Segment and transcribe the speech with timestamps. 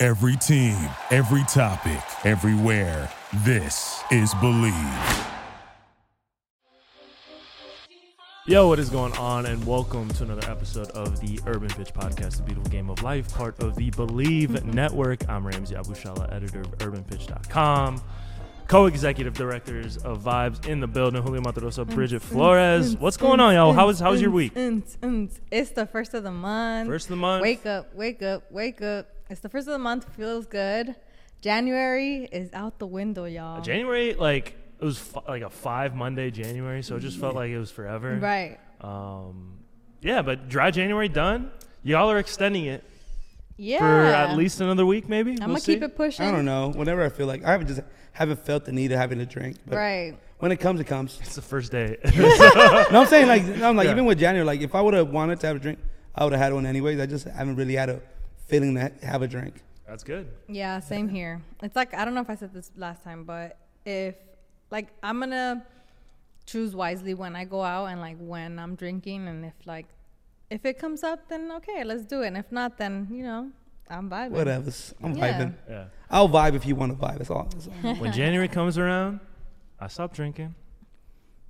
[0.00, 0.76] Every team,
[1.10, 3.10] every topic, everywhere.
[3.38, 4.72] This is Believe.
[8.46, 9.46] Yo, what is going on?
[9.46, 13.34] And welcome to another episode of the Urban Pitch Podcast, the beautiful game of life,
[13.34, 14.70] part of the Believe mm-hmm.
[14.70, 15.28] Network.
[15.28, 18.00] I'm Ramsey Abushahla, editor of UrbanPitch.com,
[18.68, 22.94] co-executive directors of Vibes in the building, Julio Monterroza, mm, Bridget mm, Flores.
[22.94, 23.72] Mm, What's going on, y'all?
[23.72, 24.52] How was how was your week?
[24.54, 26.88] It's the first of the month.
[26.88, 27.42] First of the month.
[27.42, 29.17] Wake up, wake up, wake up.
[29.30, 30.06] It's the first of the month.
[30.16, 30.94] Feels good.
[31.40, 33.60] January is out the window, y'all.
[33.62, 37.50] January, like it was f- like a five Monday January, so it just felt like
[37.50, 38.16] it was forever.
[38.20, 38.58] Right.
[38.80, 39.58] Um,
[40.00, 41.50] yeah, but dry January done.
[41.82, 42.82] Y'all are extending it
[43.56, 43.78] Yeah.
[43.78, 45.32] for at least another week, maybe.
[45.32, 45.74] I'm We'll gonna see.
[45.74, 46.26] keep it pushing.
[46.26, 46.70] I don't know.
[46.70, 47.80] Whenever I feel like I haven't just
[48.12, 49.58] haven't felt the need of having a drink.
[49.66, 50.18] But Right.
[50.40, 51.18] When it comes, it comes.
[51.22, 51.96] It's the first day.
[52.16, 53.92] no, I'm saying like I'm like Yeah.
[53.92, 55.78] even with January, like if I would have wanted to have a drink,
[56.14, 56.98] I would have had one anyways.
[57.00, 58.00] I just haven't really had a
[58.48, 59.62] feeling to have a drink.
[59.86, 60.28] That's good.
[60.48, 61.40] Yeah, same here.
[61.62, 64.16] It's like I don't know if I said this last time, but if
[64.70, 65.64] like I'm gonna
[66.46, 69.86] choose wisely when I go out and like when I'm drinking, and if like
[70.50, 72.28] if it comes up, then okay, let's do it.
[72.28, 73.50] And if not, then you know
[73.88, 74.30] I'm vibing.
[74.32, 74.70] Whatever.
[75.02, 75.32] I'm Yeah.
[75.32, 75.54] vibing.
[75.68, 75.84] Yeah.
[76.10, 77.18] I'll vibe if you want to vibe.
[77.18, 77.48] That's all.
[77.52, 77.94] That's all.
[77.96, 79.20] when January comes around,
[79.80, 80.54] I stop drinking.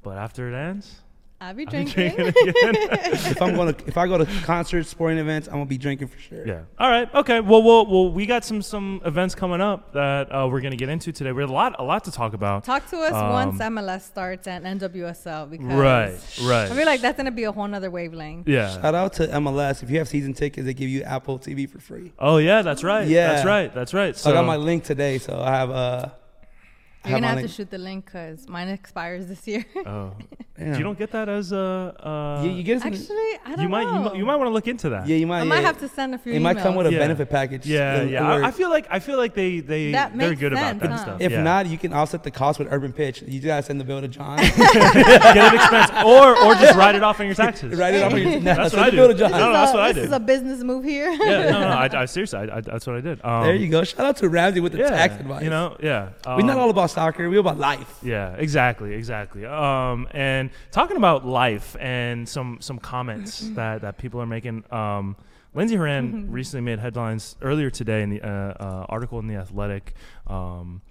[0.02, 1.00] But after it ends,
[1.41, 2.14] I'll be I'll be drinking.
[2.17, 2.55] drinking again.
[3.12, 6.19] if I'm gonna if I go to concerts, sporting events, I'm gonna be drinking for
[6.19, 6.44] sure.
[6.47, 6.62] yeah.
[6.78, 7.12] All right.
[7.14, 7.39] Okay.
[7.41, 8.11] Well, well, well.
[8.11, 11.31] We got some some events coming up that uh, we're gonna get into today.
[11.31, 12.64] We have a lot a lot to talk about.
[12.64, 16.19] Talk to us Um, once MLS starts and NWSL because Right.
[16.43, 16.71] Right.
[16.71, 18.48] I feel like that's gonna be a whole nother wavelength.
[18.48, 18.81] yeah.
[18.81, 19.82] Shout out to MLS.
[19.84, 22.12] If you have season tickets, they give you Apple TV for free.
[22.19, 22.62] Oh yeah.
[22.62, 23.06] That's right.
[23.06, 23.28] Yeah.
[23.34, 23.72] That's right.
[23.72, 24.16] That's right.
[24.16, 26.09] So I got my link today, so I have uh.
[27.04, 27.54] I You're gonna have to link.
[27.54, 29.64] shoot the link because mine expires this year.
[29.86, 30.12] Oh.
[30.59, 30.75] Damn.
[30.75, 31.94] You don't get that as a.
[32.03, 33.14] Uh, You, you get Actually,
[33.47, 35.06] I don't you might you might, you might want to look into that.
[35.06, 35.42] Yeah, you might.
[35.42, 35.66] I might yeah.
[35.69, 36.32] have to send a few.
[36.32, 36.98] It might come with a Yeah.
[36.98, 37.64] benefit package.
[37.64, 38.34] Yeah, It'll- yeah.
[38.34, 40.70] it'll I, I feel like I feel like they they That they're makes good about
[40.70, 40.97] sense, that huh?
[40.98, 41.20] stuff.
[41.20, 41.42] If yeah.
[41.44, 43.22] not, you can offset the cost with Urban Pitch.
[43.22, 44.38] You just gotta send the bill to John.
[44.59, 47.78] get an expense or or just write it off on your taxes.
[47.78, 48.41] Write it off on your.
[48.41, 49.09] Nah, That's what I the do.
[49.09, 49.30] to John.
[49.30, 51.10] No, no, that's what I this is a business move here.
[51.12, 53.25] yeah, no, no, I, I seriously, I, I, that's what I did.
[53.25, 53.84] Um, There you go.
[53.84, 55.44] Shout out to Ramsey with the tax advice.
[55.44, 56.10] you know, yeah.
[56.26, 57.28] we're not Um, all about soccer.
[57.28, 57.99] We're about life.
[58.03, 59.47] Yeah, exactly, exactly.
[59.47, 64.65] Um, and talking about life and some some comments that, that people are making.
[64.72, 65.16] Um,
[65.54, 69.94] Lindsey Horan recently made headlines earlier today in the uh, uh, article in the Athletic.
[70.27, 70.82] Um,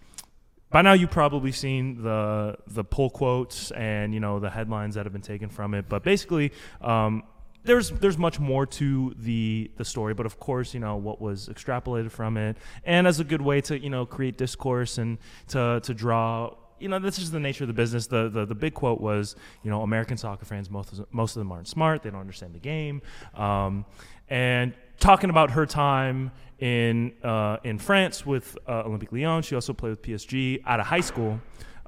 [0.70, 5.06] by now, you've probably seen the the pull quotes and you know the headlines that
[5.06, 5.88] have been taken from it.
[5.88, 7.24] But basically, um,
[7.68, 10.14] there's there's much more to the the story.
[10.14, 13.62] But of course, you know what was extrapolated from it, and as a good way
[13.62, 15.20] to you know create discourse and
[15.50, 16.56] to to draw.
[16.80, 18.06] You know, this is the nature of the business.
[18.06, 21.40] The, the the big quote was, you know, American soccer fans most of, most of
[21.40, 22.04] them aren't smart.
[22.04, 23.02] They don't understand the game.
[23.34, 23.84] Um,
[24.30, 29.42] and talking about her time in uh, in France with uh, Olympique Lyon.
[29.42, 31.40] She also played with PSG out of high school.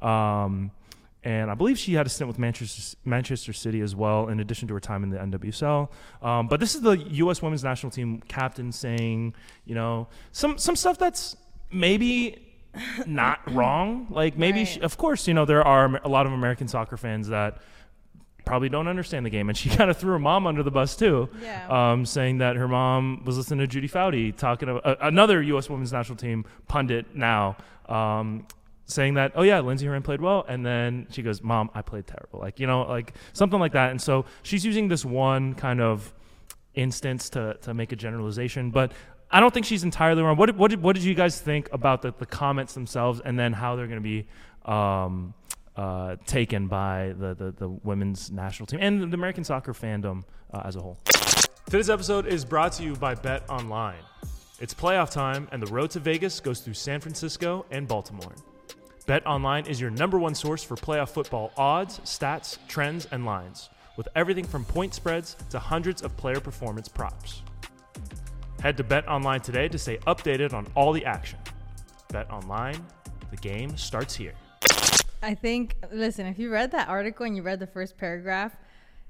[0.01, 0.71] Um,
[1.23, 4.67] and I believe she had a stint with Manchester, Manchester City as well, in addition
[4.69, 5.89] to her time in the NWSL.
[6.21, 7.41] Um, but this is the U.S.
[7.41, 9.33] Women's National Team captain saying,
[9.65, 11.35] you know, some some stuff that's
[11.71, 12.45] maybe
[13.05, 14.07] not wrong.
[14.09, 14.67] Like maybe, Right.
[14.67, 17.57] she, of course, you know, there are a lot of American soccer fans that
[18.45, 20.95] probably don't understand the game, and she kind of threw her mom under the bus
[20.95, 21.91] too, Yeah.
[21.91, 25.69] um, saying that her mom was listening to Julie Foudy talking about uh, another U.S.
[25.69, 27.57] Women's National Team pundit now.
[27.87, 28.47] Um,
[28.89, 32.07] saying that, oh yeah, Lindsey Horan played well, and then she goes, "Mom, I played
[32.07, 33.91] terrible," like you know, like something like that.
[33.91, 36.13] And so she's using this one kind of
[36.73, 38.91] instance to to make a generalization, but
[39.31, 40.37] I don't think she's entirely wrong.
[40.37, 43.53] What what did, what did you guys think about the, the comments themselves, and then
[43.53, 44.27] how they're going to be
[44.65, 45.33] um,
[45.75, 50.63] uh, taken by the, the the women's national team and the American soccer fandom uh,
[50.65, 50.97] as a whole?
[51.65, 54.01] Today's episode is brought to you by Bet Online.
[54.59, 58.33] It's playoff time, and the road to Vegas goes through San Francisco and Baltimore.
[59.09, 63.71] Bet Online is your number one source for playoff football odds, stats, trends, and lines,
[63.97, 67.41] with everything from point spreads to hundreds of player performance props.
[68.61, 71.39] Head to Bet Online today to stay updated on all the action.
[72.09, 72.85] Bet Online,
[73.31, 74.35] the game starts here.
[75.23, 78.55] I think listen, if you read that article and you read the first paragraph,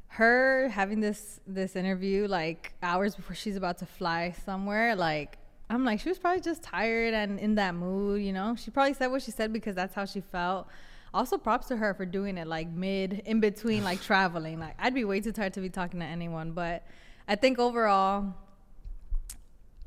[0.07, 5.37] her having this this interview like hours before she's about to fly somewhere, like
[5.69, 8.55] I'm like, she was probably just tired and in that mood, you know.
[8.55, 10.67] She probably said what she said because that's how she felt.
[11.13, 14.59] Also, props to her for doing it like mid, in between, like traveling.
[14.59, 16.51] Like, I'd be way too tired to be talking to anyone.
[16.51, 16.85] But
[17.27, 18.33] I think overall,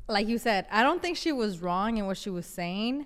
[0.07, 3.05] like you said, I don't think she was wrong in what she was saying.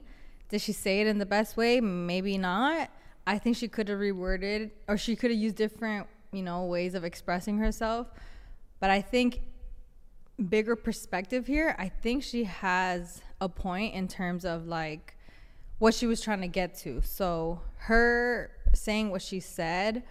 [0.49, 1.81] Did she say it in the best way?
[1.81, 2.89] Maybe not.
[3.25, 6.93] I think she could have reworded or she could have used different, you know, ways
[6.93, 8.07] of expressing herself.
[8.79, 9.41] But I think
[10.37, 15.15] bigger perspective here, I think she has a point in terms of like
[15.79, 17.01] what she was trying to get to.
[17.03, 20.03] So her saying what she said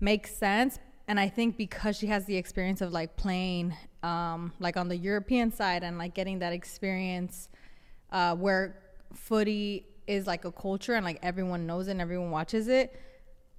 [0.00, 0.78] makes sense.
[1.08, 4.96] And I think because she has the experience of like playing um, like on the
[4.96, 7.48] European side and like getting that experience
[8.10, 8.76] uh, where
[9.14, 13.00] footy is like a culture and like everyone knows it and everyone watches it.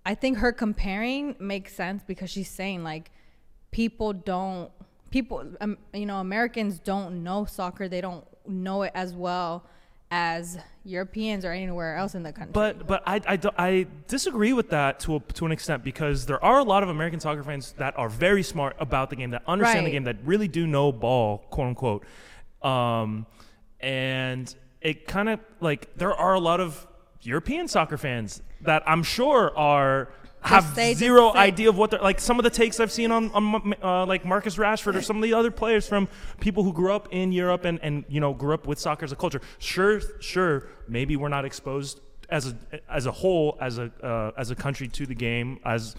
[0.06, 3.12] I think her comparing makes sense because she's saying like
[3.72, 4.72] people don't
[5.12, 7.88] people um, you know Americans don't know soccer.
[7.88, 9.64] They don't know it as well
[10.10, 12.52] as Europeans or anywhere else in the country.
[12.52, 16.44] But but I, I, I disagree with that to a, to an extent because there
[16.44, 19.44] are a lot of American soccer fans that are very smart about the game that
[19.48, 22.06] understand the game that really do know ball quote unquote,
[22.64, 23.26] um,
[23.80, 26.88] and it kind of like there are a lot of
[27.22, 30.12] European soccer fans that I'm sure are
[30.42, 32.20] have zero idea of what they're like.
[32.20, 35.24] Some of the takes I've seen on, on uh, like Marcus Rashford or some of
[35.24, 36.08] the other players from
[36.40, 39.12] people who grew up in Europe and, and you know grew up with soccer as
[39.12, 39.42] a culture.
[39.60, 42.00] Sure, sure, maybe we're not exposed
[42.30, 42.56] as a
[42.90, 45.96] as a whole as a uh, as a country to the game as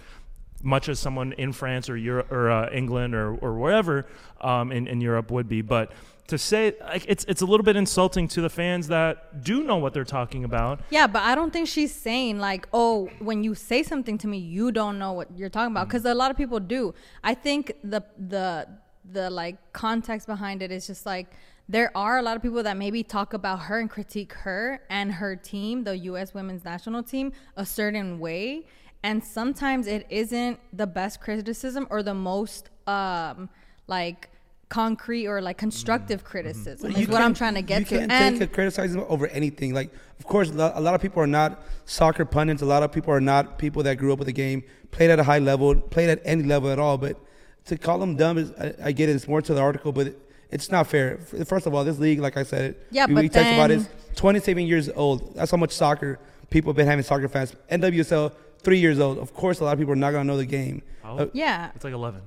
[0.63, 4.07] much as someone in France or Europe or uh, England or, or wherever
[4.41, 5.61] um, in, in Europe would be.
[5.61, 5.93] But
[6.33, 9.77] to say like it's it's a little bit insulting to the fans that do know
[9.77, 10.81] what they're talking about.
[10.89, 14.39] Yeah, but I don't think she's saying like, oh, when you say something to me,
[14.39, 16.95] you don't know what you're talking about because a lot of people do.
[17.23, 18.03] I think the
[18.35, 18.67] the
[19.13, 21.27] the like context behind it is just like
[21.69, 25.13] there are a lot of people that maybe talk about her and critique her and
[25.13, 26.33] her team, the U.S.
[26.33, 28.65] Women's National Team, a certain way,
[29.03, 33.51] and sometimes it isn't the best criticism or the most um
[33.87, 34.32] like
[34.73, 37.99] concrete or like constructive criticism is what I'm trying to get you to.
[37.99, 39.75] can't and take a criticism over anything.
[39.75, 42.63] Like, of course, a lot, of people are not soccer pundits.
[42.63, 45.19] A lot of people are not people that grew up with the game, played at
[45.19, 46.97] a high level, played at any level at all.
[46.97, 47.19] But
[47.67, 49.17] to call them dumb is, I, I get it.
[49.17, 50.17] It's more to the article, but
[50.51, 51.19] it's not fair.
[51.45, 53.81] First of all, this league, like I said, Yeah, we, but we talked about then-
[53.81, 55.35] is 27 years old.
[55.35, 57.55] That's how much soccer people have been having soccer fans.
[57.71, 58.33] NWSL,
[58.63, 59.19] three years old.
[59.19, 60.81] Of course, a lot of people are not gonna know the game.
[61.05, 62.23] Uh, yeah, It's like eleven.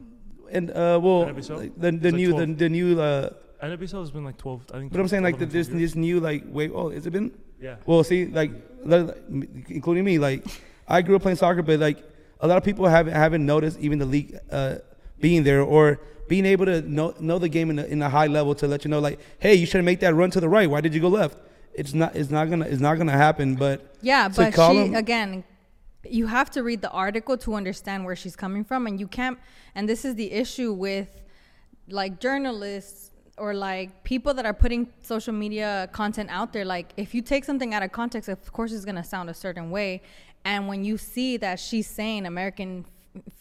[0.51, 1.57] And uh, well, NWSL?
[1.57, 2.57] like, the the It's like new the, 12.
[2.57, 3.01] the new.
[3.01, 3.29] Uh,
[3.63, 4.61] NWSL has been like twelve.
[4.73, 4.91] I think.
[4.91, 5.79] but I'm saying like 11, this years.
[5.79, 6.71] this new like wait.
[6.73, 7.31] Oh, has it been?
[7.59, 7.77] Yeah.
[7.85, 8.51] Well, see, like,
[9.69, 10.45] including me, like,
[10.87, 12.03] I grew up playing soccer, but like,
[12.41, 14.75] a lot of people haven't haven't noticed even the league uh,
[15.19, 18.27] being there or being able to know know the game in a, in a high
[18.27, 20.69] level to let you know, like, hey, you should make that run to the right.
[20.69, 21.37] Why did you go left?
[21.73, 22.15] It's not.
[22.15, 22.65] It's not gonna.
[22.65, 23.55] It's not gonna happen.
[23.55, 25.43] But Yeah, but she him- again,
[26.11, 29.39] you have to read the article to understand where she's coming from, and you can't.
[29.75, 31.23] And this is the issue with
[31.87, 36.65] like journalists or like people that are putting social media content out there.
[36.65, 39.69] Like, if you take something out of context, of course, it's gonna sound a certain
[39.71, 40.01] way.
[40.45, 42.85] And when you see that she's saying American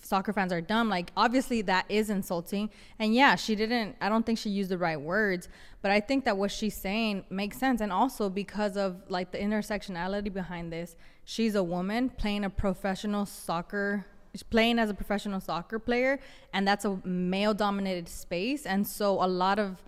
[0.02, 2.70] soccer fans are dumb, like obviously that is insulting.
[2.98, 3.96] And yeah, she didn't.
[4.00, 5.48] I don't think she used the right words,
[5.82, 7.80] but I think that what she's saying makes sense.
[7.80, 13.26] And also because of like the intersectionality behind this, she's a woman playing a professional
[13.26, 16.18] soccer she's playing as a professional soccer player
[16.52, 18.66] and that's a male dominated space.
[18.66, 19.82] And so a lot of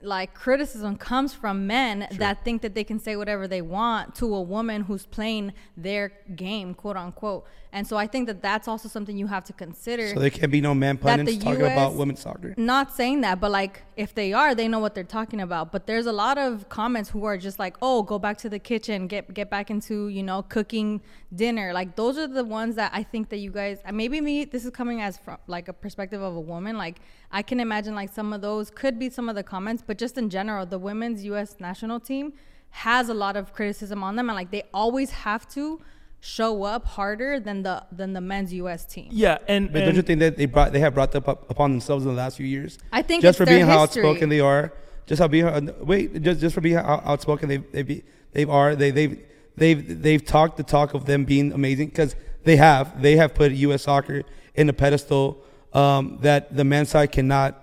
[0.00, 4.32] like criticism comes from men that think that they can say whatever they want to
[4.32, 8.88] a woman who's playing their game quote unquote and so i think that that's also
[8.88, 12.20] something you have to consider so there can't be no man pundits talking about women's
[12.20, 12.54] soccer.
[12.56, 15.72] not saying that, but like if they are, they know what they're talking about.
[15.72, 18.58] But there's a lot of comments who are just like, "Oh, go back to the
[18.58, 21.00] kitchen, get get back into you know cooking
[21.34, 24.64] dinner." Like those are the ones that I think that you guys maybe me this
[24.64, 26.76] is coming as from like a perspective of a woman.
[26.76, 29.98] Like I can imagine like some of those could be some of the comments, but
[29.98, 31.56] just in general, the women's U.S.
[31.60, 32.32] national team
[32.70, 35.80] has a lot of criticism on them, and like they always have to
[36.20, 38.84] show up harder than the than the men's U.S.
[38.84, 39.08] team.
[39.10, 41.70] Yeah, and, But and don't you think that they brought they have brought up upon
[41.72, 42.78] themselves in the last few years?
[42.92, 44.72] I think just it's for their being how outspoken they are,
[45.06, 48.74] just how being wait, just just for being how outspoken they they be, they are
[48.74, 49.18] they they
[49.56, 53.52] they've they've talked the talk of them being amazing because they have they have put
[53.52, 53.82] U.S.
[53.82, 54.22] soccer
[54.54, 57.62] in a pedestal um, that the men's side cannot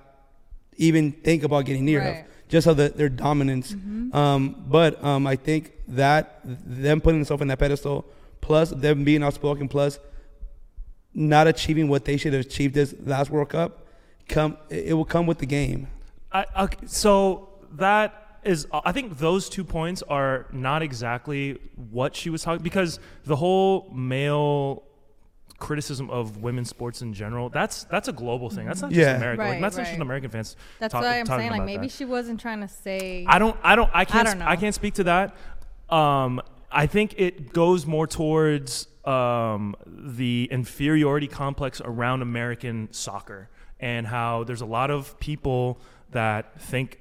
[0.77, 2.19] even think about getting near Right.
[2.19, 2.25] of.
[2.47, 3.73] Just how the, their dominance,
[4.13, 8.05] um, but um, I think that them putting themselves in that pedestal,
[8.45, 9.97] plus them being outspoken, plus
[11.13, 13.87] not achieving what they should have achieved this last World Cup,
[14.29, 15.87] come it it will come with the game.
[16.31, 21.57] I, okay, so that is I think those two points are not exactly
[21.91, 24.83] what she was talking because the whole male
[25.57, 29.15] criticism of women's sports in general that's that's a global thing that's not just Yeah.
[29.15, 29.99] American like, Right, that's not just.
[29.99, 31.93] American fans That's talk- why I'm saying like maybe that.
[31.93, 33.25] she wasn't trying to say.
[33.27, 35.33] I don't I don't I can't don't I, I can't speak to that.
[35.89, 36.41] Um,
[36.71, 44.43] I think it goes more towards um, the inferiority complex around American soccer and how
[44.43, 45.79] there's a lot of people
[46.11, 46.99] that think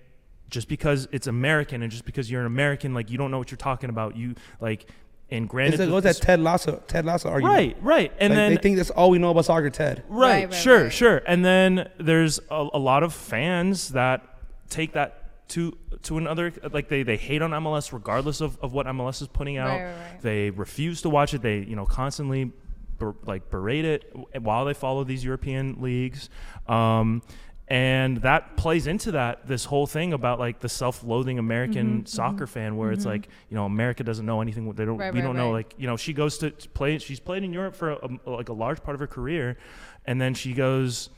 [0.50, 3.50] just because it's American and just because you're an American, like you don't know what
[3.50, 4.16] you're talking about.
[4.16, 4.88] You like,
[5.30, 7.54] and granted, It's like the- what's that Ted Lasso Ted Lasso argument?
[7.56, 10.04] right, right, and Like, then they think that's all we know about soccer, Ted.
[10.08, 10.92] Right, Right, right, sure, right.
[10.92, 11.22] sure.
[11.26, 14.22] And then there's a, a lot of fans that
[14.68, 18.86] take that to to another like they, they hate on MLS regardless of, of what
[18.86, 19.78] MLS is putting out.
[19.78, 20.22] Right, right, right.
[20.22, 21.42] They refuse to watch it.
[21.42, 22.52] They you know constantly
[22.98, 26.28] ber, like berate it while they follow these European leagues.
[26.66, 27.22] Um,
[27.66, 32.46] and that plays into that this whole thing about like the self-loathing American Mm-hmm, soccer
[32.46, 35.26] fan where it's like you know America doesn't know anything they don't Right, we right,
[35.26, 38.08] don't know like you know she goes to play she's played in Europe for a,
[38.26, 39.56] a- like a large part of her career
[40.04, 41.08] and then she goes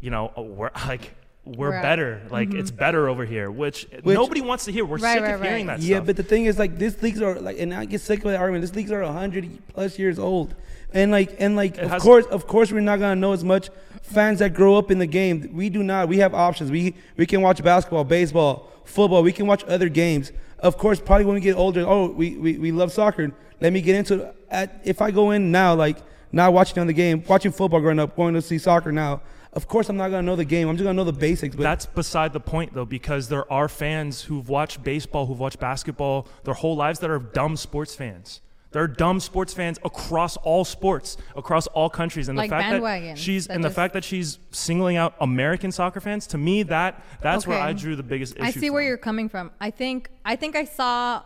[0.00, 1.14] you know oh, we're like
[1.56, 4.96] we're We're- better like it's better over here which, Which- nobody wants to hear we're
[4.96, 5.04] Mm-hmm.
[5.04, 5.78] Right, sick right, of hearing right.
[5.78, 8.00] that Yeah, stuff but the thing is, like, these leagues are like, and I get
[8.00, 8.62] sick of that argument.
[8.62, 10.54] These leagues are hundred plus years old,
[10.92, 13.44] and like, and like, It of has- course, of course, we're not gonna know as
[13.44, 13.70] much
[14.02, 15.50] fans that grow up in the game.
[15.52, 16.08] We do not.
[16.08, 16.70] We have options.
[16.70, 19.22] We we can watch basketball, baseball, football.
[19.22, 20.32] We can watch other games.
[20.58, 23.32] Of course, probably when we get older, oh, we we, we love soccer.
[23.60, 24.36] Let me get into it.
[24.50, 25.98] At, if I go in now, like,
[26.32, 29.20] not watching on the game, watching football growing up, going to see soccer now.
[29.52, 30.68] Of course, I'm not gonna know the game.
[30.68, 31.56] I'm just gonna know the basics.
[31.56, 35.58] But That's beside the point, though, because there are fans who've watched baseball, who've watched
[35.58, 38.40] basketball their whole lives that are dumb sports fans.
[38.72, 43.18] They're dumb sports fans across all sports, across all countries, and Like the fact that
[43.18, 46.28] she's that and the fact that she's singling out American soccer fans.
[46.28, 48.44] To me, that that's where I drew the biggest issue.
[48.44, 49.50] I see where you're coming from.
[49.60, 51.22] I think I think I saw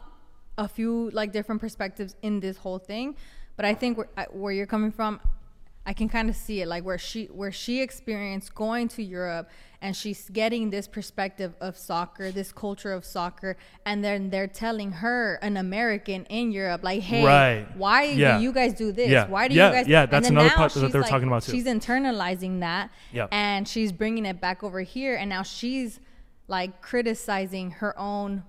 [0.56, 3.16] a few like different perspectives in this whole thing,
[3.56, 5.20] but I think where, where you're coming from,
[5.86, 9.50] I can kind of see it like where she where she experienced going to Europe
[9.82, 14.92] and she's getting this perspective of soccer, this culture of soccer, and then they're telling
[14.92, 17.66] her, an American in Europe, like, hey, Right.
[17.76, 18.38] why Yeah.
[18.38, 19.10] do you guys do this?
[19.10, 19.26] Yeah.
[19.26, 19.86] Why do Yeah, you guys?
[19.86, 21.52] yeah, that's another part that they're like- talking about, too.
[21.52, 23.28] She's internalizing that, Yep.
[23.32, 26.00] and she's bringing it back over here, and now she's
[26.48, 28.42] like criticizing her own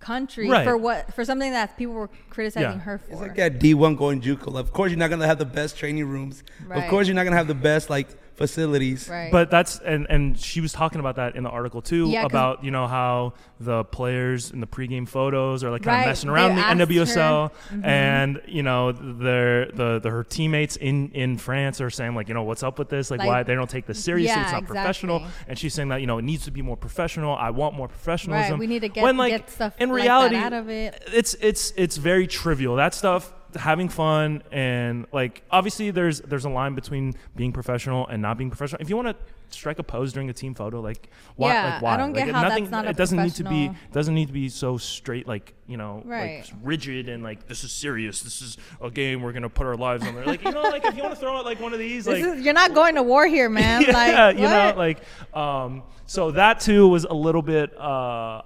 [0.00, 0.64] country Right.
[0.64, 2.78] for what for something that people were criticizing Yeah.
[2.84, 3.12] her for.
[3.12, 4.58] It's like that D1 going JUCO.
[4.58, 6.42] Of course, you're not gonna have the best training rooms.
[6.70, 9.08] Of course, you're not gonna have the best like facilities.
[9.08, 9.30] right.
[9.30, 12.30] But that's and and she was talking about that in the article too Yeah, 'cause-
[12.30, 16.06] about you know how the players in the pregame photos are like kind Right, of
[16.08, 16.78] messing around they the asked
[17.16, 17.84] NWSL, mm-hmm.
[17.84, 22.34] and you know their the, the her teammates in in France are saying like you
[22.34, 24.52] know what's up with this like, Like- why they don't take this seriously Yeah, it's
[24.52, 27.50] not professional and she's saying that you know it needs to be more professional I
[27.50, 28.58] want more professionalism right.
[28.60, 31.02] We need to get, when like get stuff in like reality that out of it.
[31.12, 32.76] it's it's it's very trivial.
[32.76, 38.20] That stuff having fun and like obviously there's there's a line between being professional and
[38.20, 38.80] not being professional.
[38.80, 39.16] If you want to
[39.50, 41.94] strike a pose during a team photo, like why Yeah, like why?
[41.94, 44.26] I don't get like, how nothing, that's not it doesn't need to be doesn't need
[44.26, 46.40] to be so straight like, you know, Right.
[46.40, 48.20] like rigid and like this is serious.
[48.20, 50.26] This is a game we're to put our lives on there.
[50.26, 52.18] Like, you know, like if you want to throw out like one of these like
[52.18, 53.82] is, you're not going to war here, man.
[53.88, 53.92] yeah,
[54.26, 54.98] like, you know, like
[55.34, 57.80] um, so that too was a little bit uh,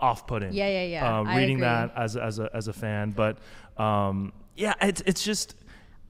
[0.00, 0.52] off-putting.
[0.52, 1.18] Yeah, yeah, yeah.
[1.20, 3.38] Uh, reading that as as a as a fan, but
[3.76, 5.56] um, yeah, it's it's just.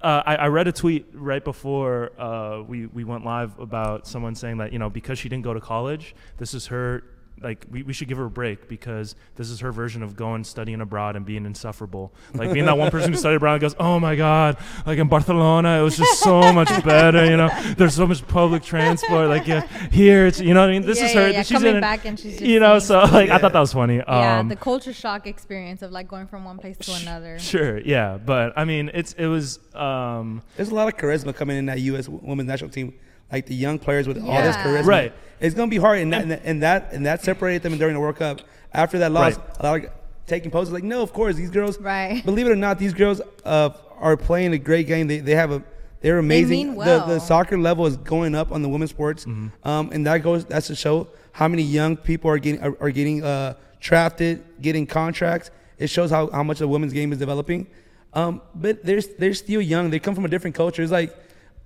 [0.00, 4.34] Uh, I, I read a tweet right before uh, we we went live about someone
[4.34, 7.04] saying that you know because she didn't go to college, this is her
[7.40, 10.44] like we, we should give her a break because this is her version of going
[10.44, 12.12] studying abroad and being insufferable.
[12.34, 15.08] Like being that one person who studied abroad and goes, oh my god, like in
[15.08, 17.24] Barcelona it was just so much better.
[17.24, 19.28] You know, there's so much public transport.
[19.28, 20.82] Like yeah, here it's you know what I mean.
[20.82, 21.28] This Yeah, is yeah, her.
[21.30, 22.78] yeah, She's coming in, back and she's just you know.
[22.78, 23.96] So like I thought that was funny.
[23.96, 27.38] yeah, Um, the culture shock experience of like going from one place to another.
[27.38, 31.56] Sure, yeah, but I mean, it's it was um, There's a lot of charisma coming
[31.56, 32.08] in that U.S.
[32.08, 32.94] women's national team.
[33.32, 34.64] Like the young players with all this Yeah.
[34.64, 34.86] charisma.
[34.86, 35.12] Right.
[35.40, 38.16] It's gonna be hard, and that, and that and that separated them during the World
[38.16, 38.42] Cup.
[38.72, 39.44] After that loss, Right.
[39.60, 39.90] a lot of
[40.26, 41.78] taking poses like, no, of course these girls.
[41.80, 42.24] Right.
[42.24, 45.08] Believe it or not, these girls uh, are playing a great game.
[45.08, 45.62] They, they have a
[46.00, 46.68] they're amazing.
[46.68, 47.06] mean The well.
[47.06, 49.24] the soccer level is going up on the women's sports,
[49.64, 52.90] um, and that goes that's to show how many young people are getting are, are
[52.90, 55.50] getting uh, drafted, getting contracts.
[55.78, 57.66] It shows how, how much the women's game is developing.
[58.14, 59.90] Um, but they're they're still young.
[59.90, 60.82] They come from a different culture.
[60.82, 61.14] It's like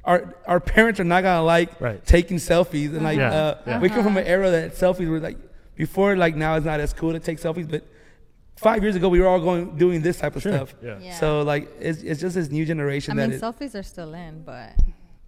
[0.07, 2.05] our our parents are not gonna like Right.
[2.07, 3.81] taking selfies, and like Yeah, uh, yeah.
[3.81, 5.37] we come from an era that selfies were like
[5.77, 6.17] before.
[6.17, 7.83] Like now, it's not as cool to take selfies, but
[8.57, 10.75] five years ago we were all going doing this type of Sure, stuff.
[10.83, 10.99] yeah.
[11.01, 11.15] Yeah.
[11.19, 14.15] So like it's, it's just this new generation I that mean, is- selfies are still
[14.15, 14.73] in, but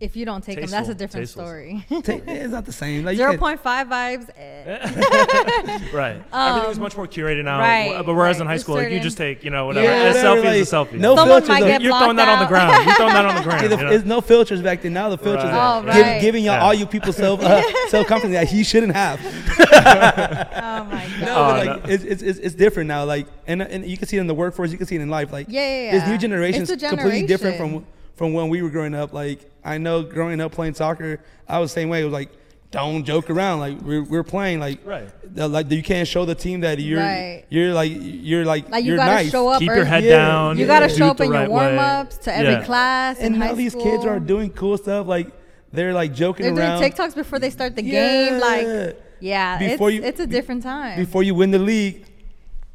[0.00, 1.44] if you don't take them, that's a different tasteful.
[1.44, 1.84] story.
[1.90, 3.04] Ta- it's not the same.
[3.04, 4.28] Like you Zero can't- point five vibes.
[4.36, 5.88] eh.
[5.92, 6.22] Right.
[6.32, 7.54] Everything's much more curated now.
[7.56, 8.42] Um, right, But whereas right.
[8.42, 9.86] in high school, like, you just take, you know, whatever.
[9.86, 10.92] Yeah, a whatever, selfie is a selfie.
[10.94, 11.48] no Someone filters.
[11.48, 12.84] might like- get You're throwing that on the ground.
[12.86, 13.62] You're throwing that on the ground.
[13.62, 13.90] Yeah, the- you know?
[13.90, 14.92] There's no filters back then.
[14.92, 15.54] Now the filters Right.
[15.54, 16.20] are Oh, give- right.
[16.20, 16.62] giving y'all Yeah.
[16.64, 19.18] all you people self uh, self confidence that he shouldn't have.
[19.24, 21.20] Oh my god.
[21.20, 21.90] No, Oh, but like no.
[21.92, 23.04] it's, it's it's it's different now.
[23.04, 24.70] Like and and you can see it in the workworforce.
[24.70, 25.32] You can see it in life.
[25.32, 25.98] Like Yeah, yeah, yeah.
[25.98, 27.84] This new generation is completely different from
[28.18, 29.12] from when we were growing up.
[29.14, 32.02] Like I know growing up playing soccer, I was the same way.
[32.02, 32.30] It was like
[32.70, 33.60] don't joke around.
[33.60, 35.08] Like we're, we're playing like Right.
[35.34, 37.44] the- like you can't show the team that you're Right.
[37.48, 39.30] you're like you're like Like you you're gotta nice.
[39.30, 39.60] show up.
[39.60, 40.16] Keep your head Yeah.
[40.18, 40.58] down.
[40.58, 42.64] You gotta do show up the in your right warm ups to every Yeah.
[42.64, 43.18] class.
[43.20, 43.84] And in now high these school.
[43.84, 45.06] kids are doing cool stuff.
[45.06, 45.28] Like
[45.72, 48.34] they're like joking They're doing TikToks before they start the game.
[48.34, 48.38] Yeah.
[48.38, 52.04] Like, yeah, Before it's, you- it's a different time, before you win the league.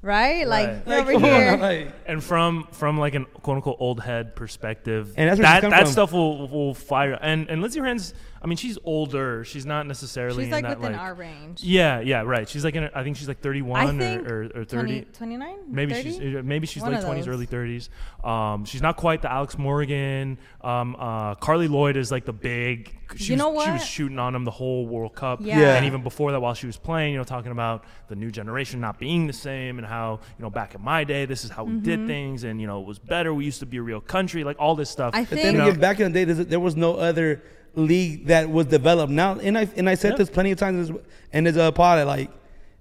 [0.03, 0.45] Right?
[0.45, 0.99] Like Right.
[0.99, 1.57] over here.
[1.57, 5.83] like- And from from like an quote unquote old head perspective, And that's that that
[5.83, 5.91] from.
[5.91, 7.17] stuff will will fire.
[7.21, 9.43] And and Lindsey Horan's, I mean, she's older.
[9.45, 11.01] She's not necessarily She's in like that within like.
[11.01, 11.63] our range.
[11.63, 12.47] yeah, yeah, right.
[12.49, 12.83] She's like in.
[12.83, 14.23] A, I think she's like 31 or,
[14.55, 15.01] or, or 30.
[15.13, 15.55] 29?
[15.67, 16.03] Maybe 30?
[16.03, 17.89] she's uh, maybe she's One late twenties, early thirties.
[18.23, 20.37] Um, she's not quite the Alex Morgan.
[20.61, 22.93] Um, uh, Carli Lloyd is like the big.
[23.15, 25.39] She You know was, She was shooting on him the whole World Cup.
[25.41, 25.59] Yeah.
[25.59, 25.75] Yeah.
[25.75, 28.81] And even before that, while she was playing, you know, talking about the new generation
[28.81, 31.63] not being the same and how you know back in my day, this is how
[31.63, 33.33] we did things, and you know it was better.
[33.33, 35.13] We used to be a real country, like all this stuff.
[35.15, 37.41] I But think then You know- again, back in the day, there was no other
[37.75, 39.11] league that was developed.
[39.11, 40.17] Now, and I and I said Yeah.
[40.17, 41.03] this plenty of times in this-
[41.33, 42.05] in this uh, pod.
[42.07, 42.29] Like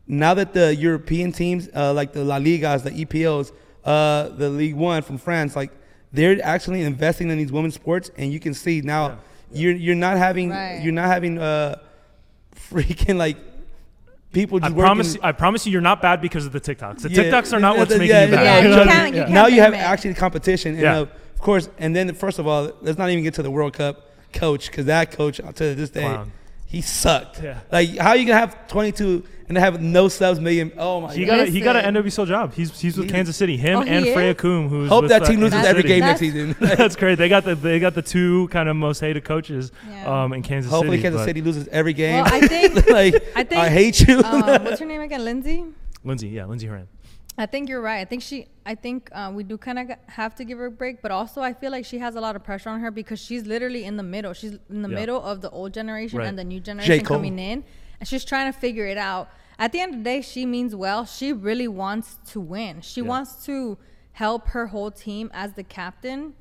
[0.07, 3.53] now that the European teams, uh, like the La Ligas, the EPLs,
[3.85, 5.71] uh, the League One from France, like
[6.13, 9.19] they're actually investing in these women's sports, and you can see now
[9.53, 10.81] you're you're not having Right.
[10.83, 11.77] you're not having uh,
[12.71, 13.37] freaking like
[14.33, 15.15] people I just promise.
[15.15, 17.01] You, I promise you, you're not bad because of the TikToks.
[17.03, 18.45] The Yeah, TikToks are not yeah, what's yeah, making yeah, you bad.
[18.45, 19.23] Yeah, You you know what I can't- you Yeah.
[19.25, 19.85] can't now you have blame it.
[19.85, 20.73] actually competition.
[20.75, 20.99] And Yeah.
[20.99, 23.73] uh, of course, and then first of all, let's not even get to the World
[23.75, 26.33] Cup coach because that coach to this day Clown.
[26.67, 27.43] he sucked.
[27.43, 27.61] Yeah.
[27.71, 30.73] Like how you gonna have 22 and have no subs million?
[30.79, 31.37] Oh my He god!
[31.37, 32.25] got a, he got an Listen.
[32.25, 32.55] NWSL job.
[32.55, 33.57] He's he's with He- Kansas City.
[33.59, 34.15] Him Oh, and is?
[34.15, 35.89] Freya Coombe, who's Hope with, that uh, team loses every City.
[35.89, 36.57] game next That's- season.
[36.78, 37.17] That's great.
[37.19, 40.25] They got the they got the two kind of most hated coaches Yeah.
[40.25, 41.02] um, in Kansas Hopefully, City.
[41.02, 42.25] Kansas but- City loses every game.
[42.25, 44.21] Well, I think like I think I hate you.
[44.23, 45.25] um, what's her name again?
[45.25, 45.65] Lindsey.
[46.04, 46.89] Lindsey, yeah, Lindsey Horan.
[47.38, 48.00] I think you're right.
[48.00, 48.47] I think she.
[48.66, 51.40] I think uh, we do kind of have to give her a break, but also
[51.40, 53.97] I feel like she has a lot of pressure on her because she's literally in
[53.97, 54.32] the middle.
[54.34, 54.95] She's in the Yeah.
[54.95, 56.28] middle of the old generation Right.
[56.28, 57.64] and the new generation coming in,
[57.99, 59.30] and she's trying to figure it out.
[59.58, 61.04] At the end of the day, she means well.
[61.06, 62.80] She really wants to win.
[62.82, 63.06] She Yeah.
[63.08, 63.78] wants to
[64.12, 66.34] help her whole team as the captain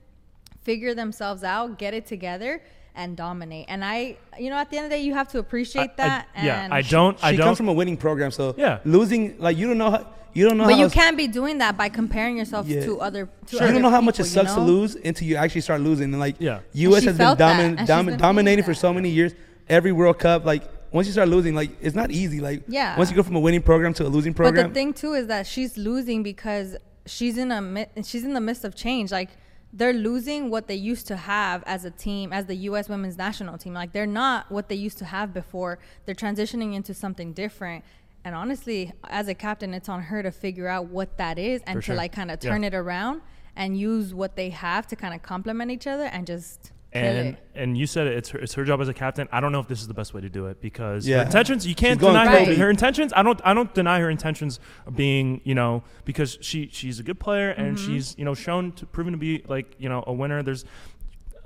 [0.62, 2.62] figure themselves out, get it together,
[2.96, 3.66] and dominate.
[3.70, 6.04] And I, you know, at the end of the day, you have to appreciate I-
[6.04, 6.28] I- that.
[6.44, 7.18] yeah, and I don't.
[7.24, 7.46] I she don't.
[7.48, 8.80] comes from a winning program, so Yeah.
[8.86, 11.28] losing like you don't know how you don't know But how you it's- can't be
[11.28, 12.86] doing that by comparing yourself Yeah.
[12.86, 13.26] to other.
[13.48, 15.36] To you other don't know how much it people, you sucks to lose until you
[15.36, 16.06] actually start losing.
[16.12, 16.60] And like, Yeah.
[16.74, 17.04] U.S.
[17.04, 19.34] has been domin- domin- been dominating for so many years.
[19.68, 22.40] Every World Cup, like once you start losing, like it's not easy.
[22.40, 22.98] Like, Yeah.
[22.98, 24.56] once you go from a winning program to a losing program.
[24.66, 28.34] But the thing too is that she's losing because she's in a mi- she's in
[28.34, 29.12] the midst of change.
[29.12, 29.30] Like
[29.74, 32.90] they're losing what they used to have as a team, as the U.S.
[32.90, 33.74] women's national team.
[33.74, 35.80] Like they're not what they used to have before.
[36.06, 37.86] They're transitioning into something different.
[38.24, 41.78] And honestly, as a captain, it's on her to figure out what that is and
[41.78, 41.96] For to sure.
[41.96, 42.52] like kind of Yeah.
[42.52, 43.22] turn it around
[43.56, 47.38] and use what they have to kind of complement each other and just and it.
[47.56, 49.28] and you said it, it's her, it's her job as a captain.
[49.32, 51.66] I don't know if this is the best way to do it because her intentions
[51.66, 52.56] you can't deny her, crazy.
[52.60, 53.14] her intentions.
[53.16, 54.60] I don't I don't deny her intentions
[54.94, 57.94] being you know because she she's a good player and Mm-hmm.
[57.94, 60.44] she's you know shown to proven to be like you know a winner.
[60.44, 60.66] There's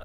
[0.00, 0.04] uh,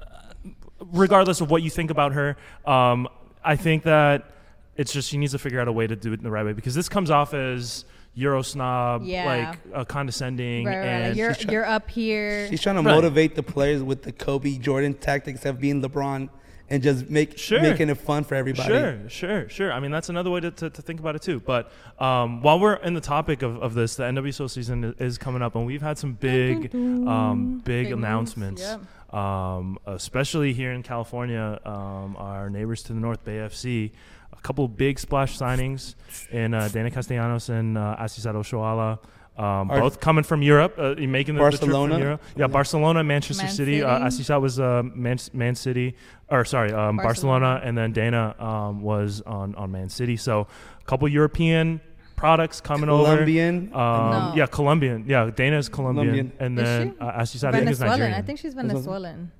[0.92, 3.08] regardless of what you think about her, um,
[3.44, 4.30] I think that
[4.76, 6.44] it's just she needs to figure out a way to do it in the right
[6.44, 9.24] way because this comes off as Euro snob, Yeah.
[9.24, 12.46] like uh, condescending, Right, right, and like you're she's try- you're up here.
[12.50, 12.94] she's trying to Right.
[12.94, 16.28] motivate the players with the Kobe Jordan tactics of being LeBron
[16.68, 17.60] and just make Sure.
[17.62, 18.68] making it fun for everybody.
[18.68, 19.72] Sure, sure, sure.
[19.72, 21.40] I mean, that's another way to, to, to think about it too.
[21.40, 25.16] But um, while we're in the topic of, of this, the NWSL season i- is
[25.16, 28.60] coming up, and we've had some big, um, big, Big announcements.
[28.62, 28.80] yep.
[29.14, 33.90] Um, especially here in California, um, our neighbors to the north, Bay FC,
[34.32, 35.94] a couple big splash signings
[36.30, 38.98] in uh, Deyna Castellanos and uh, Asisat Oshoala.
[39.34, 42.22] Um, Are- both coming from Europe, uh, making the, the trip from Europe.
[42.36, 43.82] Yeah, Barcelona, Manchester Man City.
[43.82, 45.96] Uh, Asisat was uh, Man, Man City,
[46.28, 47.46] or sorry, um, Barcelona.
[47.46, 47.60] Barcelona.
[47.66, 50.18] and then Deyna um, was on, on Man City.
[50.18, 50.46] So
[50.80, 51.80] a couple European
[52.14, 53.70] products coming Colombian.
[53.72, 53.82] over.
[53.82, 54.32] Um, No.
[54.36, 55.04] Yeah, Colombian.
[55.08, 56.32] Yeah, Deyna is Colombian, Colombian.
[56.38, 56.98] and then she?
[57.00, 58.12] uh, Asisat I think is Nigerian.
[58.14, 59.32] I think she's Venezuelan.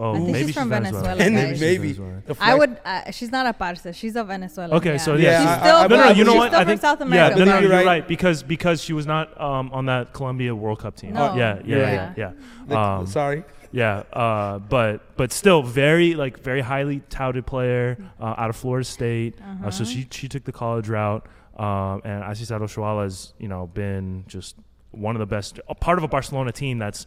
[0.00, 0.10] Venezuelan.
[0.10, 1.14] Oh, I think maybe she's from Venezuela.
[1.16, 1.60] Venezuela, And guys.
[1.60, 2.36] then maybe.
[2.40, 2.80] I would.
[2.84, 3.86] Uh, she's not a parce.
[3.96, 4.72] She's a Venezuelan.
[4.78, 4.96] Okay, yeah.
[4.96, 5.76] so Yeah, yeah, she's I- still.
[5.76, 6.54] I- no, no, from- you know she's what?
[6.54, 7.16] I think South America.
[7.16, 7.44] yeah, America.
[7.44, 7.86] no, no, You're you're right.
[7.86, 11.12] right because because she was not um, on that Colombia World Cup team.
[11.14, 11.34] No.
[11.34, 12.18] Yeah, yeah, You're yeah, right.
[12.18, 12.32] yeah.
[12.68, 13.44] Like, Um, sorry.
[13.72, 18.84] Yeah, uh, but but still very like very highly touted player uh, out of Florida
[18.84, 19.34] State.
[19.64, 21.24] Uh, so she she took the college route,
[21.56, 24.56] um, and Asisat Oshoala has you know been just
[24.90, 27.06] one of the best, a part of a Barcelona team that's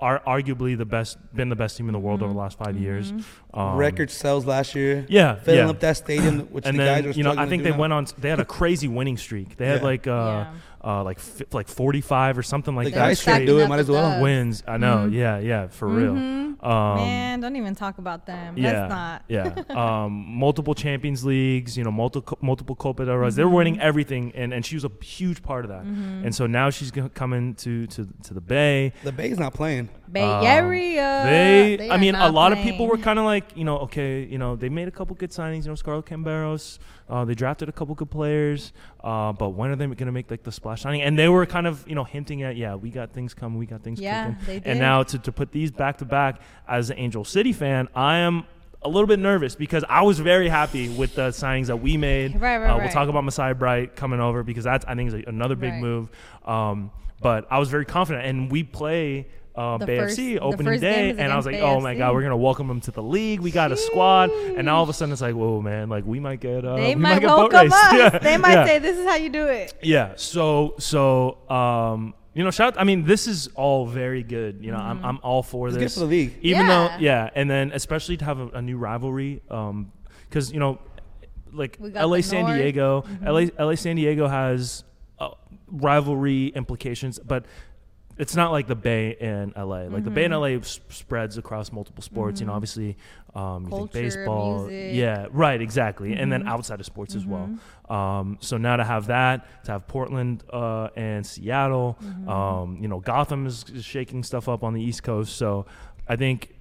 [0.00, 2.76] are arguably the best, been the best team in the world over the last 5
[2.76, 3.12] years.
[3.52, 5.04] Um, Record sales last year.
[5.08, 5.68] yeah, Filling yeah.
[5.70, 7.78] up that stadium, which and the then guys are you know I think they now.
[7.78, 8.06] went on.
[8.18, 9.56] They had a crazy winning streak.
[9.56, 9.86] They had Yeah.
[9.86, 10.46] like uh,
[10.82, 13.06] uh like fi- like forty five or something like The that.
[13.08, 13.68] guys should do it.
[13.68, 14.16] Might as well.
[14.16, 14.62] the wins.
[14.66, 15.06] I know.
[15.08, 15.12] Mhm.
[15.12, 16.14] Yeah, yeah, for real.
[16.14, 16.40] Mhm.
[16.64, 18.56] Um, Man, don't even talk about them.
[18.58, 19.22] yeah, Let's not.
[19.28, 19.62] yeah.
[20.04, 23.30] Um, multiple Champions Leagues, you know, multiple multiple Copa del Rey.
[23.30, 23.82] They're winning Mm-hmm.
[23.88, 25.82] everything, and, and she was a huge part of that.
[25.84, 28.92] And so now she's gonna come into to to the Bay.
[29.04, 29.88] The Bay's not playing.
[30.10, 31.22] Bay Um, Area.
[31.24, 34.24] They, I mean, a not lot of people were kind of like, you know, okay,
[34.24, 35.62] you know, they made a couple good signings.
[35.64, 39.76] You know, Scarlett Camberos, uh, they drafted a couple good players, uh, but when are
[39.76, 41.02] they going to make like the splash signing?
[41.02, 43.66] And they were kind of, you know, hinting at, yeah, we got things coming, we
[43.66, 44.46] got things Yeah, cooking.
[44.46, 44.66] they did.
[44.66, 48.18] And now to, to put these back to back as an Angel City fan, I
[48.18, 48.44] am
[48.82, 52.40] a little bit nervous because I was very happy with the signings that we made.
[52.40, 52.90] Right, right, uh, We'll right.
[52.92, 55.80] talk about Messiah Bright coming over because that's I think is a, another big Right.
[55.82, 56.08] move.
[56.44, 59.26] Um, but I was very confident, and we play.
[59.54, 61.98] Uh, The Bay first- FC opening day, and I was like, against "Oh my Bay
[61.98, 63.40] god, we're gonna welcome them to the league.
[63.40, 65.88] We got a squad." And all of a sudden, it's like, "Whoa, man!
[65.88, 67.92] Like we might get, uh, They we might get boat welcome us.
[67.92, 68.64] Yeah, They might yeah.
[68.66, 70.12] say, "This is how you do it." Yeah.
[70.16, 74.58] So so um you know shout I mean this is all very good.
[74.64, 76.34] You know I'm I'm all for It's good for the league.
[76.42, 76.70] Even Mm-hmm.
[76.70, 76.88] Yeah.
[76.98, 79.90] though yeah, and then especially to have a, a new rivalry um
[80.30, 80.78] cuz you know
[81.52, 82.56] like LA San North.
[82.56, 83.26] Diego, Mm-hmm.
[83.58, 84.84] LA LA San Diego has
[85.18, 85.30] uh,
[85.66, 87.44] rivalry implications but
[88.20, 89.84] it's not like the Bay in LA.
[89.84, 90.42] Like the Bay and Mm-hmm.
[90.56, 92.40] LA s- spreads across multiple sports.
[92.40, 92.96] You know, obviously,
[93.34, 94.58] um, you think baseball.
[94.66, 94.72] music.
[94.74, 94.96] Mm-hmm.
[94.98, 96.12] Yeah, right, exactly.
[96.14, 97.50] And then outside of sports as well.
[97.88, 102.28] Um, so now to have that, to have Portland uh, and Seattle, Mm-hmm.
[102.28, 105.36] um, you know, Gotham is shaking stuff up on the East Coast.
[105.36, 105.66] So
[106.08, 106.54] I think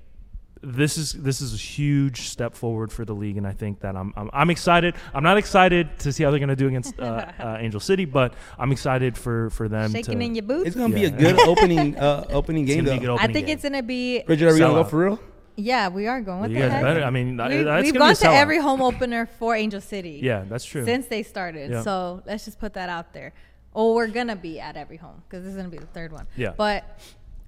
[0.62, 3.96] this is this is a huge step forward for the league, and I think that
[3.96, 4.96] I'm I'm, I'm excited.
[5.14, 7.04] I'm not excited to see how they're going to do against uh,
[7.40, 10.26] uh, Angel City, but I'm excited for for them Shaking to.
[10.26, 10.68] in your boots.
[10.68, 13.18] It's gonna be a good opening uh, opening game gonna be a though.
[13.18, 13.54] good I think game.
[13.56, 14.22] it's gonna be.
[14.24, 15.20] Bridget, are we gonna go for real?
[15.56, 16.40] Yeah, we are going.
[16.40, 16.82] What you the guys heck?
[16.84, 17.04] better.
[17.04, 19.82] I mean, we, that's we've gonna be a gone to every home opener for Angel
[19.82, 20.20] City.
[20.24, 20.86] Yeah, that's true.
[20.86, 21.82] Since they started, Yeah.
[21.82, 23.34] so let's just put that out there.
[23.76, 26.28] Oh, we're gonna be at every home because this is gonna be the third one.
[26.36, 26.54] Yeah.
[26.58, 27.00] But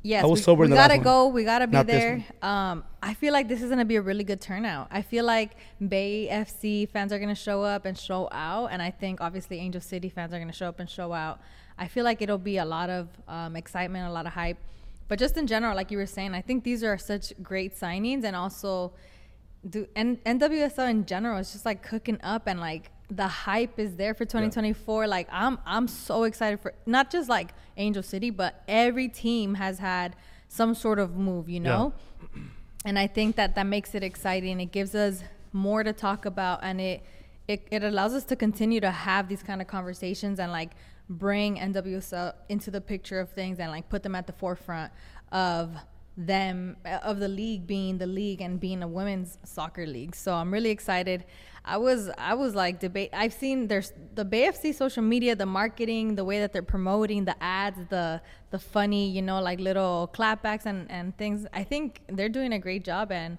[0.04, 1.28] yes, I was we, sober we in the gotta go.
[1.28, 2.26] We gotta be Not there.
[2.42, 4.88] Um, I feel like this is gonna be a really good turnout.
[4.92, 5.52] I feel like
[5.86, 9.82] Bay FC fans are gonna show up and show out, and I think obviously Angel
[9.82, 11.40] City fans are gonna show up and show out.
[11.78, 14.58] I feel like it'll be a lot of um, excitement, a lot of hype.
[15.08, 18.24] But just in general, like you were saying, I think these are such great signings,
[18.24, 18.94] and also
[19.70, 23.98] do N- NWSL in general is just like cooking up and like the hype is
[23.98, 28.64] there for 2024 like I'm I'm so excited for not just like Angel City but
[28.70, 30.16] every team has had
[30.48, 31.94] some sort of move you know?
[32.86, 34.60] And I think that that makes it exciting.
[34.60, 37.04] It gives us more to talk about and it
[37.48, 40.72] it, it allows us to continue to have these kind of conversations and like
[41.10, 44.92] bring NWSL into the picture of things and like put them at the forefront
[45.34, 45.76] of
[46.16, 50.16] them of the league being the league and being a women's soccer league.
[50.16, 51.26] So I'm really excited.
[51.64, 53.12] I was I was like debate.
[53.14, 57.42] I've seen there's the BFC social media, the marketing, the way that they're promoting the
[57.42, 61.46] ads, the the funny, you know, like little clapbacks and and things.
[61.54, 63.38] I think they're doing a great job and.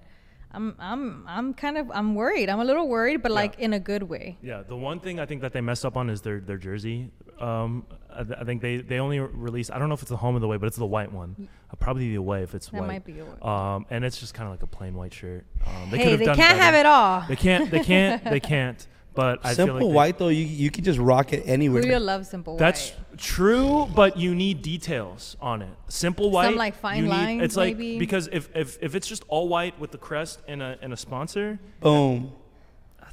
[0.55, 2.47] I'm I'm I'm kind of I'm worried.
[2.47, 4.37] I'm a little worried, but like in a good way.
[4.43, 7.09] Yeah, the one thing I think that they messed up on is their their jersey.
[7.39, 9.71] Um, I, th- I think they they only released.
[9.71, 11.49] I don't know if it's the home of the way, but it's the white one.
[11.71, 12.87] Uh, probably the away if it's That white.
[12.87, 13.31] might be away.
[13.41, 15.45] Um, and it's just kind of like a plain white shirt.
[15.65, 16.61] Um, they hey, they done can't better.
[16.61, 17.23] have it all.
[17.27, 17.71] They can't.
[17.71, 18.23] They can't.
[18.23, 18.85] they can't.
[19.15, 21.81] But I Simple feel like they- white though, you you can just rock it anywhere.
[21.83, 23.17] Julio loves simple That's white.
[23.19, 25.69] true, but you need details on it.
[25.87, 27.99] Simple white, like, fine you need- lines, It's like maybe?
[27.99, 30.97] because if, if if it's just all white with the crest and a and a
[30.97, 32.31] sponsor, Boom.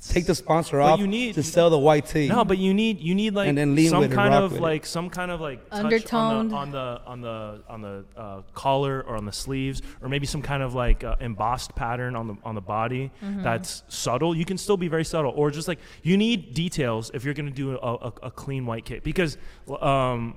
[0.08, 2.28] Take the sponsor But off you need- to sell the white tee.
[2.28, 4.52] No, but you need you need like And then lean some with kind rock of
[4.52, 4.62] with it.
[4.62, 8.40] like some kind of like undertone on the on the on the, on the uh,
[8.54, 12.28] collar or on the sleeves or maybe some kind of like uh, embossed pattern on
[12.28, 13.42] the on the body Mm-hmm.
[13.42, 14.34] that's subtle.
[14.34, 17.50] You can still be very subtle, or just like you need details if you're gonna
[17.50, 19.36] do a, a, a clean white kit because
[19.80, 20.34] um,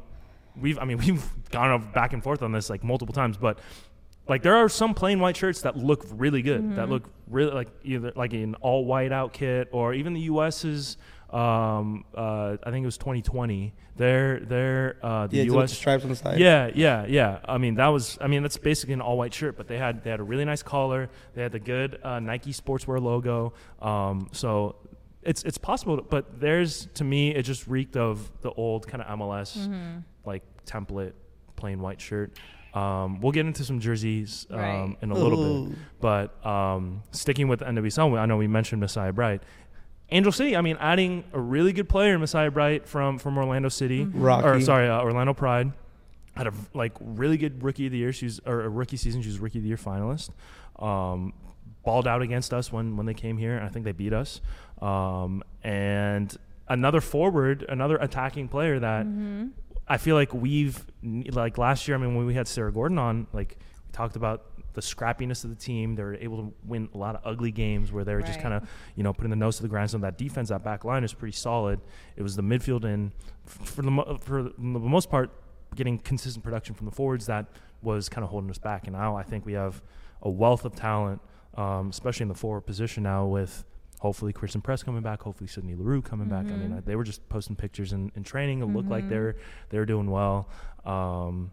[0.59, 3.59] we've I mean we've gone back and forth on this like multiple times, but
[4.27, 6.75] like there are some plain white shirts that look really good Mm-hmm.
[6.75, 10.97] that look really like either like an all white out kit or even the US's
[11.29, 13.73] Um, uh, I think it was 2020.
[13.95, 15.71] They're they're uh, the Yeah, U.S.
[15.71, 16.39] the stripes on the side.
[16.39, 17.39] Yeah, yeah, yeah.
[17.45, 18.17] I mean, that was.
[18.21, 20.61] I mean, that's basically an all-white shirt, but they had they had a really nice
[20.63, 21.09] collar.
[21.33, 23.53] They had the good uh, Nike sportswear logo.
[23.81, 24.75] Um, so
[25.23, 29.19] it's it's possible, but there's to me it just reeked of the old kind of
[29.19, 29.99] MLS Mm-hmm.
[30.25, 31.13] like template,
[31.55, 32.37] plain white shirt.
[32.73, 34.95] Um, we'll get into some jerseys um, Right.
[35.01, 35.67] in a little Ooh.
[35.69, 39.43] bit, but um, sticking with the NWSL, I know we mentioned Messiah Bright.
[40.09, 44.05] Angel City, I mean, adding a really good player, Messiah Bright from from Orlando City,
[44.05, 44.21] Mm-hmm.
[44.21, 44.47] Rocky.
[44.47, 45.71] or sorry, uh, Orlando Pride,
[46.35, 48.11] had a like really good rookie of the year.
[48.13, 49.21] She's or a rookie season.
[49.21, 50.29] She was rookie of the year finalist.
[50.79, 51.33] Um,
[51.83, 53.55] balled out against us when when they came here.
[53.55, 54.41] and I think they beat us.
[54.81, 56.35] Um, and
[56.67, 59.47] another forward, another attacking player that Mm-hmm.
[59.87, 61.97] I feel like we've like last year.
[61.97, 65.49] I mean, when we had Sarah Gorden on, like we talked about the scrappiness of
[65.49, 65.95] the team.
[65.95, 68.67] They're able to win a lot of ugly games where they were just kind of
[68.95, 70.01] you know putting the nose to the grindstone.
[70.01, 71.79] That defense, that back line is pretty solid.
[72.15, 73.11] It was the midfield and
[73.45, 75.31] for the for the most part
[75.75, 77.47] getting consistent production from the forwards that
[77.81, 78.85] was kind of holding us back.
[78.85, 79.81] And now I think we have
[80.21, 81.21] a wealth of talent,
[81.55, 83.65] um, especially in the forward position now with
[84.03, 86.45] hopefully Christen Press coming back, hopefully Sydney Leroux coming back.
[86.45, 86.77] I mean, Mhm.
[86.79, 88.61] uh, they were just posting pictures in, in training.
[88.61, 89.09] It looked like Mhm.
[89.09, 89.35] they're
[89.69, 90.49] they're doing well.
[90.85, 91.51] Um,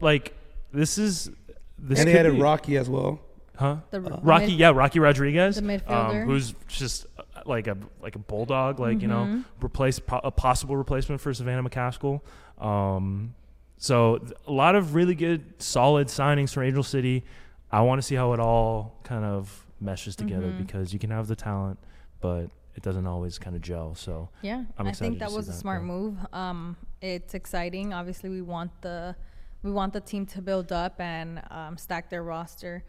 [0.00, 0.34] like
[0.72, 1.30] this is
[1.78, 3.20] this and they could had a be- Rocky as well.
[3.56, 3.76] huh?
[3.90, 6.24] The Uh, Rocky, mid- yeah, Rocky Rodriguez, the um, midfielder.
[6.24, 9.44] who's just uh, like a like a bulldog, like you know, Mhm.
[9.62, 12.22] replace po- a possible replacement for Savannah McCaskill.
[12.58, 13.34] Um,
[13.76, 17.24] so a lot of really good, solid signings for Angel City.
[17.70, 20.58] I want to see how it all kind of meshes together Mhm.
[20.58, 21.78] because you can have the talent,
[22.20, 23.94] but it doesn't always kind of gel.
[23.94, 25.86] So Yeah, I think that was a that, smart yeah.
[25.86, 26.26] move.
[26.32, 27.92] Um, it's exciting.
[27.92, 29.16] Obviously, we want the
[29.62, 32.82] we want the team to build up and um, stack their roster,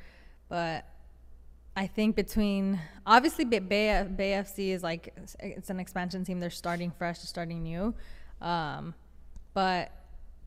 [0.47, 0.86] but
[1.75, 6.39] I think between obviously Bay, Bay, Bay FC is like it's an expansion team.
[6.39, 7.93] They're starting fresh, they're starting new,
[8.41, 8.93] um,
[9.54, 9.91] but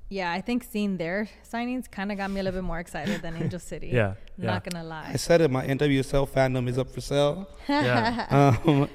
[0.09, 3.23] yeah, I think seeing their signings kind of got me a little bit more excited
[3.23, 3.89] than Angel City.
[3.89, 5.11] yeah, yeah, Not gonna lie.
[5.13, 5.51] I said it.
[5.51, 7.49] My NWSL fandom is up for sale.
[7.69, 8.27] yeah.
[8.67, 8.89] Um,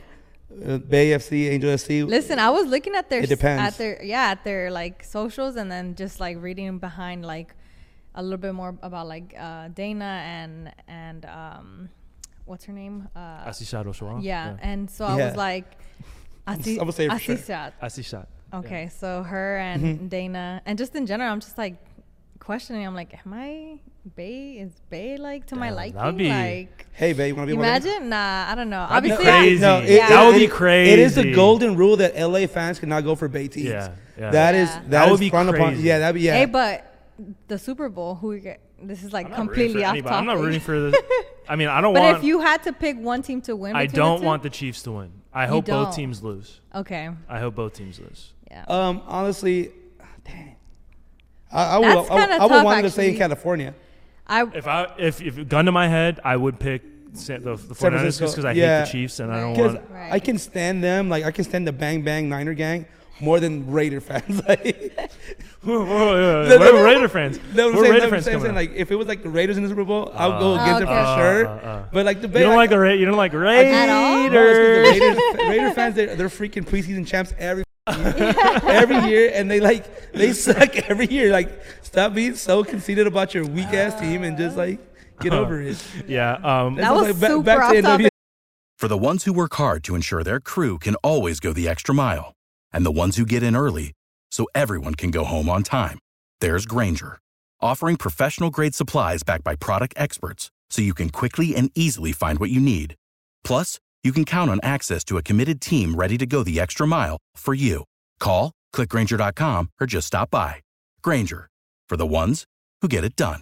[0.65, 2.07] uh, Bay FC, Angel FC.
[2.07, 3.61] Listen, I was looking at their It depends.
[3.63, 7.53] at their yeah at their like socials and then just like reading behind like
[8.15, 11.89] a little bit more about like uh, Deyna and and um
[12.45, 14.23] what's her name uh, Asishat Oshawa.
[14.23, 14.57] yeah.
[14.61, 15.65] and so I was like
[16.47, 17.35] Asi- I'm gonna say it for sure.
[17.83, 18.25] Asishat.
[18.51, 18.59] Asishat.
[18.59, 20.07] okay so her and Mm-hmm.
[20.07, 21.75] Deyna and just in general I'm just like
[22.39, 23.79] questioning I'm like am I
[24.15, 27.47] Bay is Bay like to my liking that would be- like Hey, Bay, you want
[27.47, 29.61] to be one of imagine nah I don't know That'd be obviously I- crazy.
[29.61, 30.91] No, it- that would be crazy.
[30.91, 33.67] It is the golden rule that LA fans cannot go for Bay teams.
[33.67, 34.31] Yeah, yeah.
[34.31, 34.75] That is Yeah.
[34.79, 35.73] that, That would be frowned upon.
[35.73, 35.83] crazy.
[35.87, 36.33] Yeah, that'd be yeah.
[36.33, 36.85] Hey, but
[37.47, 38.61] the Super Bowl, who you get?
[38.81, 40.11] This is like I'm not rooting completely off topic.
[40.11, 41.03] I'm not rooting for the.
[41.49, 42.13] I mean, I don't but want.
[42.15, 44.49] But if you had to pick one team to win, I don't the want the
[44.49, 45.11] Chiefs to win.
[45.33, 46.61] I hope both teams lose.
[46.73, 48.33] Okay, I hope both teams lose.
[48.49, 48.65] Yeah.
[48.67, 49.71] um, honestly,
[50.25, 50.55] dang.
[51.51, 53.17] I, I would That's I, kinda I would tough, want to stay in actually.
[53.19, 53.73] California.
[54.27, 56.83] I If I if if gun to my head, I would pick
[57.13, 58.79] San, the, the 49ers Francisco, just because I yeah.
[58.79, 59.89] hate the Chiefs and I don't Because want.
[59.89, 60.13] Right.
[60.13, 61.09] I can stand them.
[61.09, 62.85] Like I can stand the Bang Bang Niner gang
[63.19, 64.41] more than Raider fans.
[64.47, 64.93] like,
[65.63, 67.39] Whoa, whoa, whoa, No, no, We're Raider fans.
[67.53, 69.23] no, I'm We're saying, Raider I'm fans saying, coming saying, like if it was like
[69.23, 70.93] the Raiders in the Super Bowl, I'll go Uh, against it okay.
[71.03, 71.47] for sure.
[71.47, 71.85] Uh, uh, uh.
[71.91, 74.29] But like the You Bay, don't I- like the Ra- you don't like At all?
[74.29, 74.87] No, Raiders.
[74.87, 79.49] it's 'cause the Raiders, Raider fans, they're, they're freaking preseason champs every every year, and
[79.49, 81.31] they like they suck every year.
[81.31, 81.49] Like,
[81.81, 84.79] stop being so conceited about your weak ass team and just like
[85.19, 85.83] get over it.
[86.07, 86.33] Yeah.
[86.33, 86.75] Um.
[86.75, 87.99] That was like super back to off.
[87.99, 88.07] NW.
[88.77, 91.93] For the ones who work hard to ensure their crew can always go the extra
[91.93, 92.33] mile,
[92.71, 93.91] and the ones who get in early
[94.31, 95.99] so everyone can go home on time,
[96.39, 97.19] there's Grainger,
[97.59, 102.39] offering professional grade supplies backed by product experts so you can quickly and easily find
[102.39, 102.95] what you need.
[103.43, 106.87] Plus, you can count on access to a committed team ready to go the extra
[106.87, 107.83] mile for you.
[108.19, 110.61] Call, clickgrainger.com, or just stop by.
[111.01, 111.47] Grainger,
[111.87, 112.45] for the ones
[112.81, 113.41] who get it done.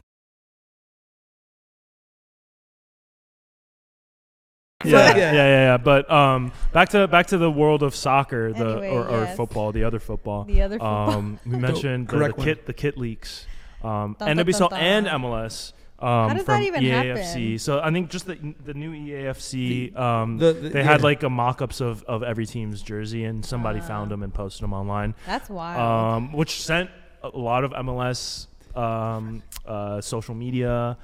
[4.86, 5.18] Yeah, Yeah.
[5.18, 5.78] yeah, yeah, yeah.
[5.78, 9.36] But um, back to back to the world of soccer, the Anyway, or, or yes.
[9.36, 10.44] football, the other football.
[10.44, 11.10] The other football.
[11.10, 13.48] Um, we mentioned the, the correct kit, the kit leaks.
[13.84, 15.22] Um, Dun, dun, NWSL dun, and dun.
[15.22, 15.74] MLS.
[16.00, 17.16] Um, does from that even EAFC.
[17.18, 17.60] happen?
[17.60, 19.96] So I think just the the new EAFC.
[19.98, 21.06] Um, the- the- they had yeah.
[21.06, 24.74] like a mock-ups of, of every team's jersey, and somebody found them and posted them
[24.74, 25.16] online.
[25.26, 25.82] That's wild.
[25.82, 26.90] Um, which sent
[27.24, 30.98] a lot of MLS um, uh, social media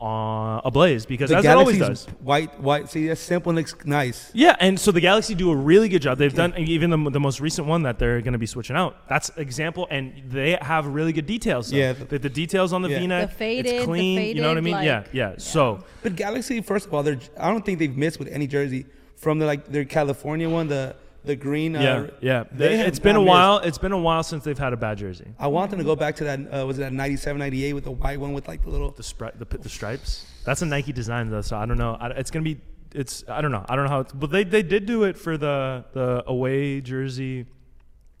[0.00, 2.06] uh, ablaze because The as it always does.
[2.22, 2.88] white, white.
[2.88, 4.30] See, that's simple and it's nice.
[4.32, 6.16] Yeah, and so the Galaxy do a really good job.
[6.18, 9.06] They've done even the, the most recent one that they're going to be switching out.
[9.08, 11.70] That's example, and they have really good details.
[11.70, 11.76] though.
[11.76, 11.92] Yeah.
[11.92, 12.98] the, the details on the Yeah.
[13.00, 14.36] V-neck, The faded, it's the clean.
[14.36, 14.84] you know what I faded, mean?
[14.84, 18.18] yeah, like- yeah, So But Galaxy, first of all, they're I don't think they've missed
[18.18, 18.86] with any jersey
[19.16, 21.74] from the like their California one, the the green.
[21.74, 22.44] yeah, Uh, yeah.
[22.52, 23.58] they have it's been a while.
[23.58, 25.26] It's been a while since they've had a bad jersey.
[25.38, 26.40] I want them to go back to that.
[26.62, 28.90] Uh, was it that 97, 98 with the white one with like the little.
[28.90, 30.26] The stri- the, the stripes.
[30.44, 31.96] That's a Nike design though, so I don't know.
[32.00, 32.60] I, it's gonna be.
[32.94, 33.64] It's I don't know.
[33.68, 34.00] I don't know how.
[34.00, 37.46] It's, but they they did do it for the the away jersey.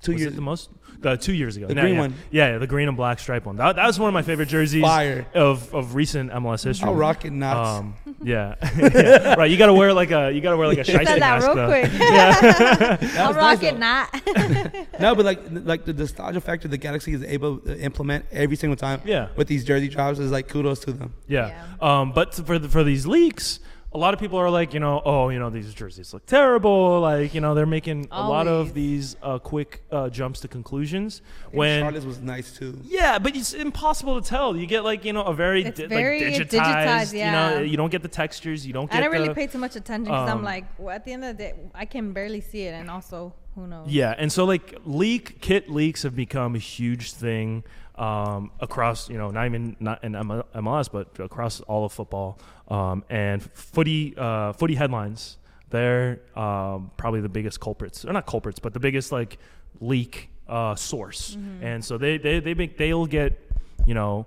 [0.02, 0.32] Two was years.
[0.32, 0.70] it the most?
[1.00, 1.66] The two years ago.
[1.66, 2.00] The Yeah, green yeah.
[2.00, 2.14] one.
[2.30, 3.56] Yeah, yeah, the green and black stripe one.
[3.56, 5.26] That, that was one of my favorite jerseys Fire.
[5.34, 6.88] of of recent MLS history.
[6.88, 7.68] I'll rock it nuts.
[7.80, 8.54] Um, yeah.
[8.76, 9.34] Yeah.
[9.38, 9.50] right.
[9.50, 11.46] You gotta wear like a you gotta wear like a Said shiesty that mask.
[11.46, 11.66] real though.
[11.68, 11.90] quick.
[11.92, 13.78] That I'll rock nice, it though.
[13.78, 15.00] not.
[15.00, 18.76] No, but like like the nostalgia factor the Galaxy is able to implement every single
[18.76, 19.00] time.
[19.04, 19.28] Yeah.
[19.36, 21.14] With these jersey drops is like kudos to them.
[21.28, 21.64] Yeah.
[21.80, 23.60] Um, but for the, for these leaks,
[23.92, 27.00] a lot of people are like, you know, oh, you know, these jerseys look terrible.
[27.00, 31.22] Like, you know, they're making a lot of these uh, quick uh, jumps to conclusions.
[31.50, 32.78] When When Charlotte's was nice too.
[32.84, 34.56] yeah, but it's impossible to tell.
[34.56, 36.60] You get like you know a very It's di- very like digitized.
[36.60, 37.60] digitized, You know, yeah.
[37.60, 38.64] you don't get the textures.
[38.64, 40.94] You don't get I don't really pay too much attention because um, I'm like, well,
[40.94, 43.88] at the end of the day, I can barely see it, and also, who knows?
[43.88, 47.64] Yeah, and so like leak kit leaks have become a huge thing
[47.96, 52.38] um, across you know not even not in M- MLS but across all of football
[52.70, 55.36] um, and footy uh, footy headlines.
[55.70, 59.38] They're um, probably the biggest culprits, or not culprits, but the biggest like
[59.80, 61.36] leak uh, source.
[61.62, 63.38] And so they they they make they'll get
[63.86, 64.26] you know.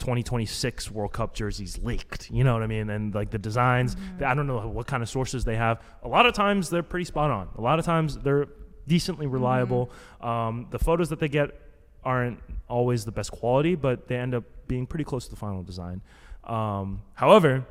[0.00, 2.28] 2026 World Cup jerseys leaked.
[2.28, 2.90] You know what I mean?
[2.90, 5.80] And like the designs, I don't know what kind of sources they have.
[6.02, 7.48] A lot of times they're pretty spot on.
[7.56, 8.48] A lot of times they're
[8.88, 9.90] decently reliable.
[10.20, 11.58] Um, the photos that they get
[12.04, 15.62] aren't always the best quality, but they end up being pretty close to the final
[15.62, 16.02] design.
[16.42, 17.64] Um, however,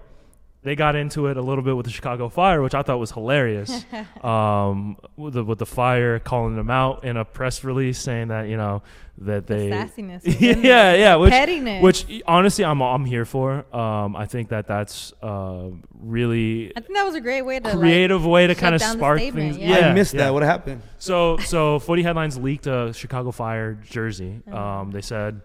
[0.64, 3.12] they got into it a little bit with the Chicago Fire, which I thought was
[3.12, 3.86] hilarious.
[4.24, 8.48] um, with the with the Fire calling them out in a press release, saying that
[8.48, 8.82] you know
[9.20, 10.22] that they Sassiness.
[10.40, 10.98] yeah, there.
[10.98, 11.84] yeah, which Pettiness.
[11.84, 13.66] which honestly I'm I'm here for.
[13.76, 17.68] Um, I think that that's uh, really I think that was a great way to
[17.68, 19.58] like, creative way to kind of spark things.
[19.58, 19.80] yeah.
[19.80, 20.26] Yeah, I missed yeah.
[20.26, 20.34] that.
[20.34, 20.82] What happened?
[20.98, 24.42] So so Footy Headlines leaked a Chicago Fire jersey.
[24.48, 24.58] Uh-huh.
[24.58, 25.42] Um, they said,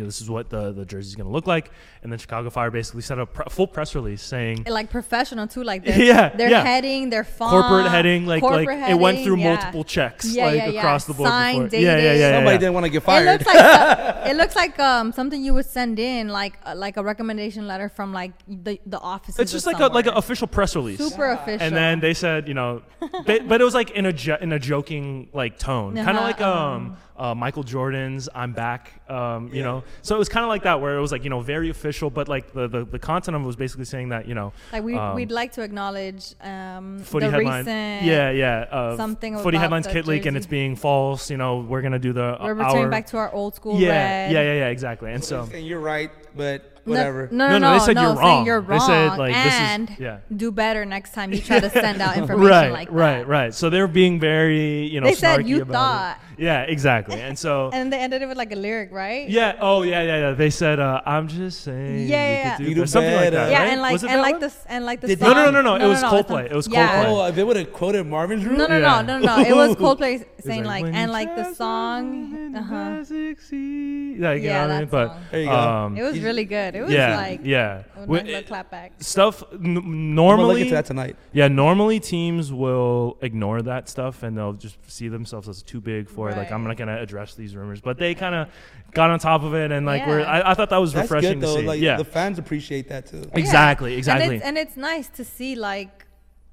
[0.00, 1.70] you know, this is what the the jersey's going to look like,
[2.02, 4.64] and then Chicago Fire basically set up a pre- full press release saying.
[4.66, 5.62] like professional too.
[5.62, 6.62] Like they're, Yeah, they're yeah.
[6.64, 9.48] heading, their font, Corporate heading, like like corporate it went through yeah.
[9.52, 10.80] multiple checks, Yeah, like yeah, yeah.
[10.80, 11.28] across the board.
[11.28, 11.80] Signed, before.
[11.80, 13.26] Yeah, yeah, yeah, yeah, Somebody didn't want to get It fired.
[13.32, 16.96] looks like uh, it looks like um something you would send in like uh, like
[16.96, 19.38] a recommendation letter from like the the office.
[19.38, 20.98] It's just like a like an official press release.
[20.98, 21.62] super official.
[21.66, 22.80] And then they said, you know,
[23.26, 26.16] they, but it was like in a jo- in a joking like tone, kind of
[26.16, 29.84] Uh-huh, like um uh, Michael Jordan's "I'm Back," um, you know.
[30.02, 32.08] So it was kind of like that, where it was like you know very official,
[32.08, 34.82] but like the, the, the content of it was basically saying that you know like
[34.82, 39.36] we um, we'd like to acknowledge um footy the headline, recent yeah, yeah, uh, something
[39.38, 41.30] footy about headlines kit leak, and it's being false.
[41.30, 43.78] You know, we're gonna do the We're uh, returning our, back to our old school
[43.78, 44.32] yeah, red.
[44.32, 45.12] yeah, yeah, yeah, exactly.
[45.12, 47.28] And so and you're right, but whatever.
[47.30, 48.46] No, No, no, no, no, they said no, you're wrong.
[48.46, 50.18] You're They said, like, this is- yeah.
[50.34, 52.94] do better next time you try to send out information right, like that.
[52.94, 53.28] right, right.
[53.28, 53.54] right.
[53.54, 56.16] So they're being very you know They said you thought.
[56.16, 56.29] it.
[56.40, 57.20] Yeah, exactly.
[57.20, 59.28] And so And they ended it with like a lyric, right?
[59.28, 59.58] Yeah.
[59.60, 60.30] Oh, yeah, yeah, yeah.
[60.32, 62.58] They said, uh, "I'm just saying." Yeah, yeah, yeah.
[62.58, 63.30] You better." do something like that.
[63.32, 63.50] better.
[63.52, 63.72] Yeah, right?
[63.72, 64.40] and like Was it and like one?
[64.40, 65.28] the and like the Did song.
[65.28, 66.44] they- No, no, no, no, it was it's Coldplay.
[66.50, 67.04] It was yeah.
[67.04, 67.08] Coldplay.
[67.08, 68.56] Oh, if they would have quoted Marvin's Room.
[68.58, 69.02] No, no, Yeah.
[69.02, 69.38] no, no, no.
[69.52, 72.30] It was Coldplay saying like, like, and like the song.
[72.32, 72.96] something Uh huh.
[72.98, 74.80] to succeed." Like, you Yeah, know what I mean?
[74.80, 75.22] that But song.
[75.30, 75.52] There you go.
[75.58, 76.74] um, It was really good.
[76.74, 77.82] It was yeah, like yeah.
[77.96, 78.92] a Wi- nice clap back.
[78.98, 80.70] Stuff n- I'm gonna look normally.
[80.70, 81.16] that tonight.
[81.32, 86.08] Yeah, normally teams will ignore that stuff and they'll just see themselves as too big
[86.08, 86.36] for it.
[86.36, 88.48] Like, I'm not gonna address these rumors, but they kind of
[88.92, 90.20] got on top of it and like, we're.
[90.20, 91.56] I, I thought that was That's refreshing good though.
[91.56, 91.66] to see.
[91.66, 93.24] Like yeah, the fans appreciate that too.
[93.34, 94.26] Exactly, exactly.
[94.26, 96.06] And it's, and it's nice to see like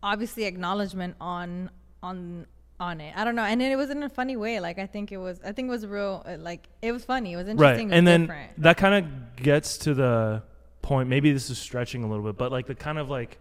[0.04, 1.70] obviously acknowledgement on
[2.04, 2.48] on
[2.80, 3.14] on it.
[3.16, 4.60] I don't know, and it was in a funny way.
[4.60, 5.40] Like I think it was.
[5.44, 6.24] I think it was real.
[6.26, 7.34] uh, Like it was funny.
[7.34, 7.88] It was right interesting.
[7.88, 8.62] It was and then different.
[8.62, 10.44] that kind of gets to the
[10.84, 13.40] point maybe this is stretching a little bit but like the kind of like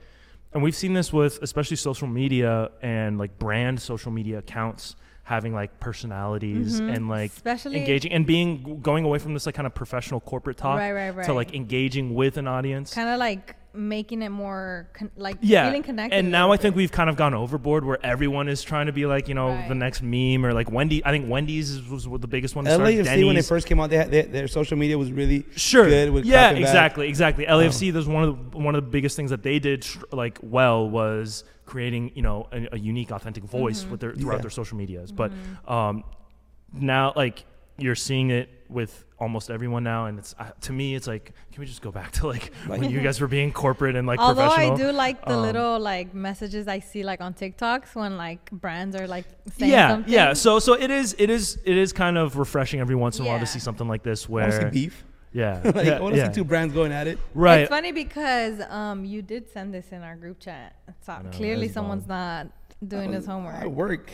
[0.52, 4.96] and we've seen this with especially social media and like brand social media accounts
[5.26, 7.36] having like personalities and like Mm-hmm.
[7.48, 10.92] Especially- engaging and being going away from this like kind of professional corporate talk Right,
[10.92, 15.36] right, to like engaging with an audience kind of like making it more con- like
[15.42, 16.16] yeah feeling connected.
[16.16, 19.04] and now i think we've kind of gone overboard where everyone is trying to be
[19.04, 22.26] like you know the next meme or like wendy i think wendy's is- was the
[22.28, 22.88] biggest one to start.
[22.88, 25.86] LAFC when they first came out, they had, they, their social media was really sure
[25.88, 26.10] good.
[26.10, 26.68] With yeah clapping back.
[26.70, 29.84] exactly exactly lafc there's one of the one of the biggest things that they did
[30.12, 33.90] like well was creating you know a, a unique authentic voice Mm-hmm.
[33.90, 34.40] with their throughout Yeah.
[34.42, 35.30] their social medias but
[35.66, 36.04] um
[36.72, 37.44] now like
[37.78, 41.60] you're seeing it with almost everyone now and it's uh, to me it's like can
[41.60, 44.42] we just go back to like when you guys were being corporate and like Although
[44.48, 48.16] professional I do like the Um, little like messages I see like on TikToks when
[48.16, 49.24] like brands are like
[49.58, 50.12] saying yeah something.
[50.12, 53.24] yeah so so it is it is it is kind of refreshing every once in
[53.26, 55.04] a while to see something like this I want to see where beef.
[55.42, 56.28] Yeah like, yeah, I want to yeah.
[56.28, 57.18] see two brands going at it.
[57.34, 60.68] right It's funny because um you did send this in our group chat.
[61.04, 62.42] So know, clearly that's someone's not
[62.94, 63.64] doing his I homework.
[63.84, 64.10] work.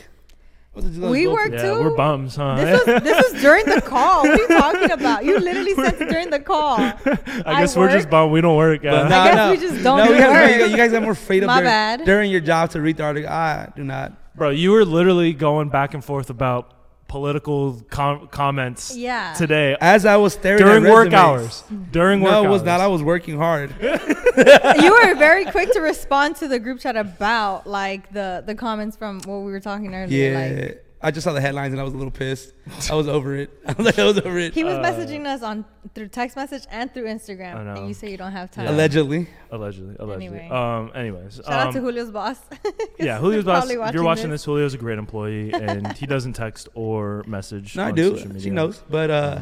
[0.75, 1.81] We go- work Yeah, too.
[1.83, 2.55] we're bums, huh?
[2.55, 4.23] This was this was during the call.
[4.23, 5.23] What are you talking about?
[5.23, 6.77] You literally said it during the call.
[6.79, 6.97] I
[7.45, 8.11] I guess we're just work.
[8.11, 8.81] bummed we don't work.
[8.81, 9.51] But Uh, nah, guess no.
[9.51, 10.51] we just don't No, do you guys, work.
[10.51, 12.05] you guys- you guys got more freedom My during, bad.
[12.05, 13.29] during your job to read the article.
[13.29, 14.13] I do not.
[14.35, 16.73] Bro, you were literally going back and forth about
[17.13, 19.33] political com- comments Yeah.
[19.33, 21.63] today As I was staring during at work hours.
[21.91, 22.81] During work No, it was not.
[22.81, 23.69] I was working hard.
[23.79, 28.97] you were very quick to respond to the group chat about like the the comments
[28.97, 30.31] from what we were talking earlier.
[30.31, 30.39] Yeah.
[30.65, 32.53] Like I just saw the headlines and I was a little pissed.
[32.89, 33.49] I was over it.
[33.67, 34.53] I was like, I was over it.
[34.53, 37.73] he was messaging us on through text message and through Instagram, I know.
[37.73, 38.65] and you say you don't have time.
[38.65, 38.71] Yeah.
[38.71, 39.27] Allegedly.
[39.51, 39.95] allegedly.
[39.99, 40.27] Allegedly.
[40.39, 40.49] Anyway.
[40.49, 40.91] Um.
[40.95, 41.35] Anyways.
[41.45, 42.39] Shout out to um, Julio's boss.
[42.49, 43.65] 'Cause Yeah, Julio's boss.
[43.65, 47.75] probably If you're watching this, Julio's a great employee, and he doesn't text or message.
[47.75, 48.17] No, I on do.
[48.17, 48.81] social She knows.
[48.89, 49.41] But uh,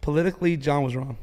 [0.00, 1.18] politically, John was wrong.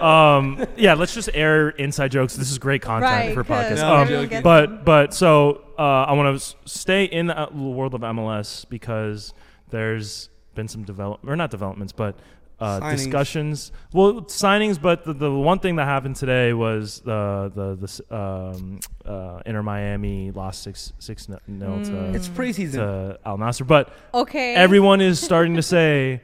[0.00, 2.36] Um, yeah, let's just air inside jokes.
[2.36, 3.76] This is great content Right, for 'cause podcasts.
[3.80, 4.28] No, I'm Um, joking.
[4.30, 8.64] gets but but so uh, I want to stay in the uh, world of MLS
[8.68, 9.34] because
[9.70, 12.14] there's been some develop or not developments, but
[12.60, 12.90] uh, Signings.
[12.96, 13.72] discussions.
[13.92, 18.00] Well, signings, but the, the one thing that happened today was the the the s-
[18.10, 21.84] um, uh, Inter Miami lost six six nil Mm.
[21.86, 22.72] to, It's preseason.
[22.74, 24.54] to Al Nassr, but okay.
[24.54, 26.20] everyone is starting to say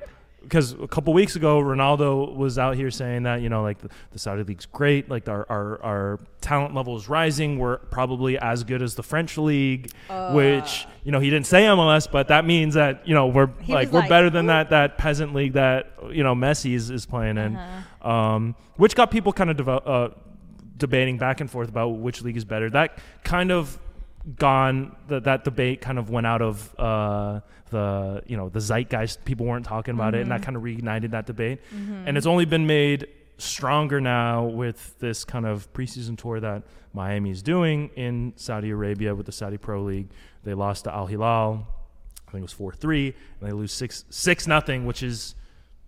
[0.49, 3.90] because a couple weeks ago Ronaldo was out here saying that you know like the,
[4.12, 7.59] the Saudi league's great like our, our our talent level is rising.
[7.59, 9.92] We're probably as good as the French league
[10.32, 13.92] which you know he didn't say MLS but that means that you know we're like
[13.92, 17.38] we're like, better than that that peasant league that you know Messi is, is playing
[17.38, 17.57] in.
[17.57, 18.11] Uh-huh.
[18.11, 20.14] um, which got people kind of devo- uh,
[20.76, 22.70] debating back and forth about which league is better.
[22.70, 23.78] That kind of
[24.37, 29.24] gone that that debate kind of went out of uh, the you know the zeitgeist.
[29.24, 31.61] People weren't talking about it and that kind of reignited that debate.
[32.07, 33.09] And it's only been made
[33.39, 39.14] stronger now with this kind of preseason tour that Miami is doing in Saudi Arabia
[39.14, 40.09] with the Saudi Pro League.
[40.45, 41.66] They lost to Al Hilal.
[42.26, 45.35] I think it was 4-3 and they lose 6 6 nothing which is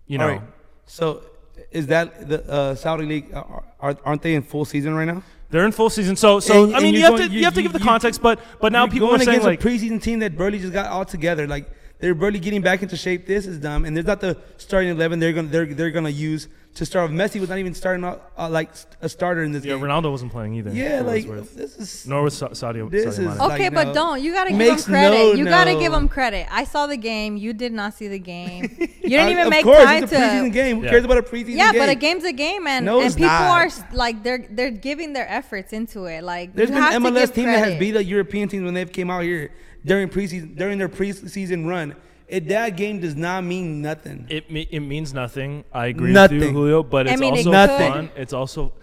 [0.07, 0.25] you know.
[0.25, 0.41] All right.
[0.85, 1.23] So
[1.71, 3.33] is that the uh, Saudi league?
[3.33, 3.43] uh,
[3.79, 5.23] Are, aren't they in full season right now?
[5.49, 7.45] they're in full season so so And- I mean you have going- to you, you-
[7.45, 10.19] have to give the context but but now people are saying like a preseason team
[10.19, 11.45] that barely just got all together.
[11.47, 11.65] Like
[12.01, 13.25] they're barely getting back into shape.
[13.27, 15.19] This is dumb, and there's not the starting eleven.
[15.19, 17.09] They're gonna they're they're gonna use to start.
[17.09, 17.15] Off.
[17.15, 18.71] Messi was not even starting out uh, like
[19.01, 19.83] a starter in this yeah game.
[19.83, 22.81] Ronaldo wasn't playing either yeah, for what it's like this is Nor was Sa- Saudi.
[22.89, 23.51] This Saudi is- Mane.
[23.51, 23.93] Okay, like, but no.
[23.93, 24.21] don't.
[24.23, 25.17] You gotta give Makes him credit.
[25.17, 25.79] no- you gotta no.
[25.79, 26.47] give him credit.
[26.49, 27.37] I saw the game.
[27.37, 28.63] You did not see the game.
[28.79, 30.49] You didn't Uh, even of make course, time it's a preseason to.
[30.49, 30.77] game.
[30.77, 30.89] Who Yeah.
[30.91, 31.81] cares about a preseason Yeah, game?
[31.81, 33.65] but a game's a game, and No, and people not.
[33.65, 36.23] are like they're they're giving their efforts into it.
[36.23, 38.73] Like There's you been have MLS give team that has beat the European teams when
[38.73, 39.51] they've came out here
[39.85, 41.95] during preseason during their preseason run.
[42.27, 44.25] It, that game does not mean nothing.
[44.29, 45.65] It me- it means nothing.
[45.73, 46.81] I agree with you, Julio.
[46.81, 47.91] But I it's mean, it also Nothing.
[47.91, 48.09] fun.
[48.15, 48.73] It's also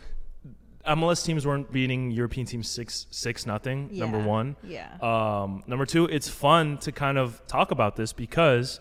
[0.86, 3.88] MLS teams weren't beating European teams six six nothing.
[3.92, 4.56] Number one.
[4.62, 4.88] Yeah.
[5.00, 8.80] Um, number two, it's fun to kind of talk about this because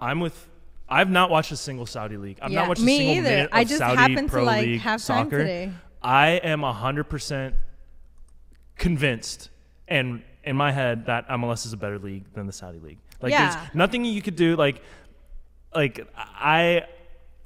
[0.00, 0.48] I'm with.
[0.88, 2.38] I've not watched a single Saudi league.
[2.42, 3.28] I've Yeah, not watched a me single either.
[3.30, 5.38] minute I just Saudi happened to, Pro like, League have time soccer.
[5.38, 5.72] today.
[6.02, 7.54] I am hundred percent
[8.76, 9.50] convinced,
[9.88, 12.98] and in my head, that MLS is a better league than the Saudi league.
[13.20, 13.50] Like, Yeah.
[13.54, 14.56] there's nothing you could do.
[14.56, 14.80] Like,
[15.74, 16.84] like I.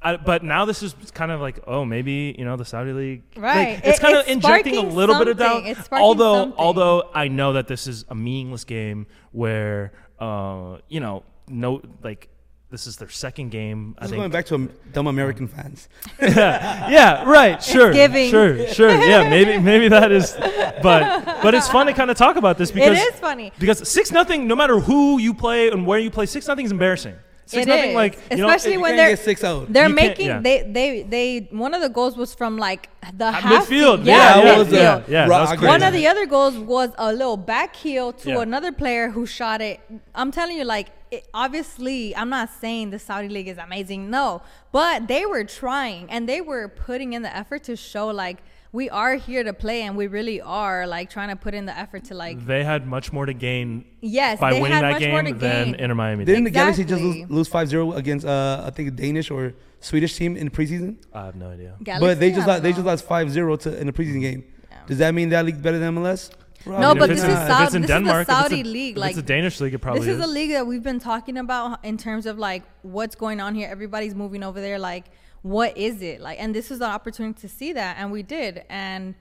[0.02, 3.22] I, but now this is kind of like, oh, maybe you know the Saudi league.
[3.36, 5.62] right Like, it's It- kind of it's injecting a little bit of doubt.
[5.92, 6.58] Although, something.
[6.58, 12.30] although I know that this is a meaningless game where, uh, you know, no, like
[12.70, 13.94] this is their second game.
[13.98, 14.20] I This is think.
[14.20, 15.88] going back to um, dumb American fans.
[16.22, 17.60] yeah, yeah, right.
[17.62, 18.30] Sure, giving.
[18.30, 18.90] sure, sure.
[18.90, 20.36] Yeah, maybe, maybe that is.
[20.82, 23.52] But, but it's fun to kind of talk about this because it is funny.
[23.58, 24.46] because six nothing.
[24.46, 27.16] No matter who you play and where you play, six nothing is embarrassing.
[27.50, 27.96] Six It nothing, is.
[27.96, 29.66] like you Especially it- when they're get 6-0.
[29.68, 30.40] they're You can't- making yeah.
[30.40, 32.88] they they they one of the goals was from like
[33.22, 34.04] the half midfield.
[34.04, 34.72] Yeah, Yeah, that was, midfield.
[34.72, 35.66] uh, yeah, yeah, that was Rock- crazy.
[35.74, 38.42] One of the other goals was a little back heel to Yeah.
[38.48, 39.80] another player who shot it.
[40.14, 44.42] I'm telling you, like, it, obviously, I'm not saying the Saudi league is amazing, no,
[44.70, 48.38] but they were trying and they were putting in the effort to show like
[48.72, 51.76] we are here to play and we really are like trying to put in the
[51.76, 54.92] effort to like they had much more to gain yes by they winning had that
[54.92, 55.74] much game than gain.
[55.74, 56.24] Inter Miami.
[56.24, 56.52] Didn't Did.
[56.52, 60.36] the Galaxy just lose, lose 5-0 against uh, I think a Danish or Swedish team
[60.36, 60.96] in the preseason?
[61.12, 61.76] I have no idea.
[61.82, 64.44] Galaxy, but they just lost, they just lost 5-0 to in the preseason game.
[64.70, 64.76] Yeah.
[64.86, 66.30] Does that mean that league's better than MLS?
[66.66, 69.18] No, but this is Saudi- this is the Denmark, it's a- Saudi league, like, it's
[69.18, 71.96] a Danish league, it probably this is a league that we've been talking about in
[71.96, 73.68] terms of like what's going on here.
[73.70, 74.78] Everybody's moving over there.
[74.78, 75.06] Like,
[75.42, 76.38] what is it like?
[76.40, 78.62] And this is an opportunity to see that, and we did.
[78.68, 79.14] And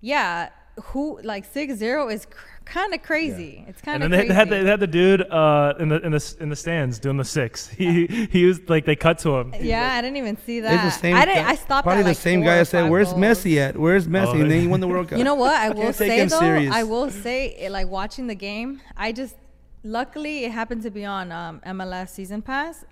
[0.00, 0.50] yeah,
[0.84, 3.64] who like six zero is cr- kind of crazy.
[3.66, 4.28] It's kind And of then they, crazy.
[4.28, 6.98] they had the, they had the dude uh, in the in the in the stands
[6.98, 7.68] doing the six.
[7.68, 9.54] He he was like they cut to him.
[9.60, 10.84] yeah, I didn't even see that.
[10.86, 11.16] It's the same.
[11.16, 11.44] I didn't.
[11.44, 11.84] guy- I stopped.
[11.84, 13.20] Probably at, the like, same guy or that said, "Where's goals.
[13.22, 13.76] Messi at?
[13.76, 14.60] Where's Messi?" Oh, and then yeah.
[14.60, 15.18] he won the World Cup.
[15.18, 15.54] You know what?
[15.54, 16.38] I I will say though.
[16.38, 16.74] serious.
[16.74, 19.36] I will say, it, like watching the game, I just
[19.82, 22.84] luckily it happened to be on um, MLS Season Pass.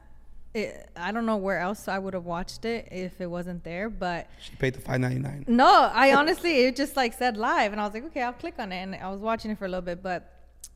[0.56, 3.90] It, I don't know where else I would have watched it if it wasn't there,
[3.90, 5.44] but She paid the five ninety nine.
[5.48, 8.54] no, I honestly it just like said live, and I was like, okay, I'll click
[8.58, 10.20] on it, and I was watching it for a little bit, but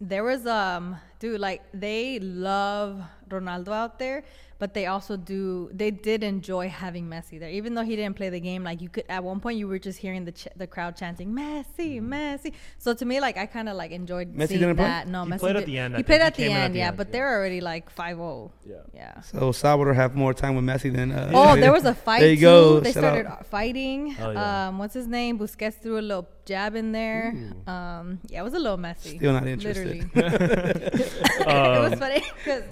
[0.00, 4.24] there was um, dude, like they love Ronaldo out there,
[4.58, 5.70] but they also do.
[5.72, 8.64] They did enjoy having Messi there, even though he didn't play the game.
[8.64, 11.30] Like you could at one point, you were just hearing the ch- the crowd chanting
[11.32, 12.52] Messi, Messi.
[12.78, 14.86] So to me, like I kind of like enjoyed Messi seeing didn't play?
[14.86, 15.06] that.
[15.06, 16.06] No, He Messi played at the end, He think.
[16.08, 17.94] played He at the came in at end, the yeah, end, but they're already like
[17.94, 18.50] 5-0.
[18.66, 18.74] Yeah.
[18.92, 19.20] Yeah.
[19.20, 21.12] So Salvador have more time with Messi than.
[21.12, 22.40] Uh, Oh, there was a fight There you too.
[22.42, 22.80] go.
[22.80, 23.46] They Shout started out.
[23.46, 24.16] fighting.
[24.20, 24.68] Oh, yeah.
[24.68, 25.38] Um, what's his name?
[25.38, 27.32] Busquets threw a little jab in there.
[27.68, 29.16] Um, yeah, it was a little messy.
[29.18, 30.10] Still not interested.
[30.14, 30.90] Literally,
[31.20, 31.46] it
[31.82, 32.64] was Um, funny because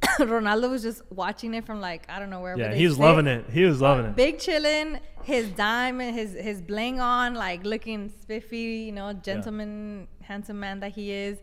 [0.20, 2.56] Ronaldo was just watching it from like I don't know where.
[2.58, 3.02] Yeah, he was sit.
[3.02, 3.44] loving it.
[3.50, 4.16] He was loving it.
[4.16, 10.60] Big chilling, his diamond, his his bling on, like looking spiffy, you know, gentleman, handsome
[10.60, 11.38] man that he is.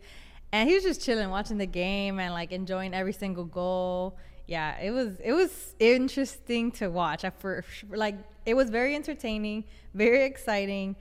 [0.52, 4.16] And he was just chilling, watching the game and like enjoying every single goal.
[4.46, 7.24] Yeah, it was it was interesting to watch.
[7.24, 8.16] I for like
[8.46, 10.96] it was very entertaining, very exciting,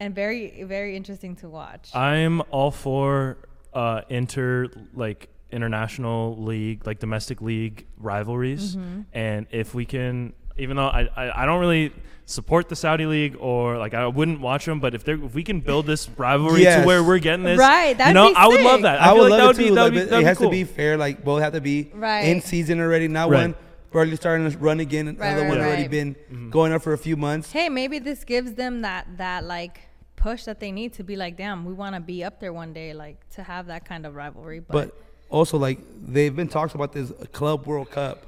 [0.00, 1.90] and very very interesting to watch.
[1.94, 3.36] I'm all for
[3.74, 9.00] uh, inter like international league, like domestic league rivalries, Mm-hmm.
[9.12, 11.92] and if we can, even though I, I, I don't really
[12.26, 15.42] support the Saudi league or like I wouldn't watch them, but if they if we
[15.44, 16.80] can build this rivalry Yes.
[16.82, 19.00] to where we're getting this, Right, you that'd know, be I would love that.
[19.00, 19.62] I, I, feel would like love that it would too.
[19.70, 20.46] be that like, would be, that'd it be has cool.
[20.48, 20.96] to be fair.
[20.96, 22.20] Like both have to be Right.
[22.22, 23.08] in season already.
[23.08, 23.42] Not Right.
[23.42, 23.54] one
[23.92, 25.06] barely starting to run again.
[25.06, 26.50] Right, Another right, one already been Mm-hmm.
[26.50, 27.52] going up for a few months.
[27.52, 29.80] hey, maybe this gives them that that like
[30.24, 32.72] push that they need to be like, damn, we want to be up there one
[32.72, 34.58] day, like to have that kind of rivalry.
[34.60, 34.86] But, But
[35.28, 35.78] also, like
[36.14, 38.18] they've been talks about this Club World Cup,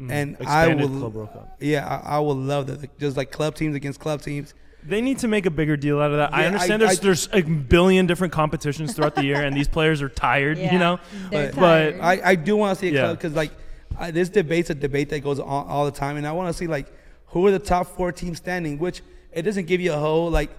[0.00, 0.10] mm-hmm.
[0.10, 0.74] and I.
[0.74, 1.56] Will, Club World Cup.
[1.60, 2.80] yeah, I, I would love that.
[2.80, 4.54] Like, just like club teams against club teams.
[4.82, 6.34] They need to make a bigger deal out of that.
[6.34, 9.68] I understand I- there's I- there's a billion different competitions throughout the year, and these
[9.68, 10.56] players are tired.
[10.56, 10.98] yeah, You know,
[11.30, 13.00] they're But- I, I do want to see a Yeah.
[13.02, 13.52] club because like
[13.98, 16.54] I, this debate's a debate that goes on all the time, and I want to
[16.58, 16.86] see like
[17.28, 18.78] who are the top four teams standing.
[18.78, 20.50] Which it doesn't give you a whole like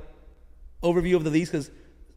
[0.85, 1.71] overview of the leagues because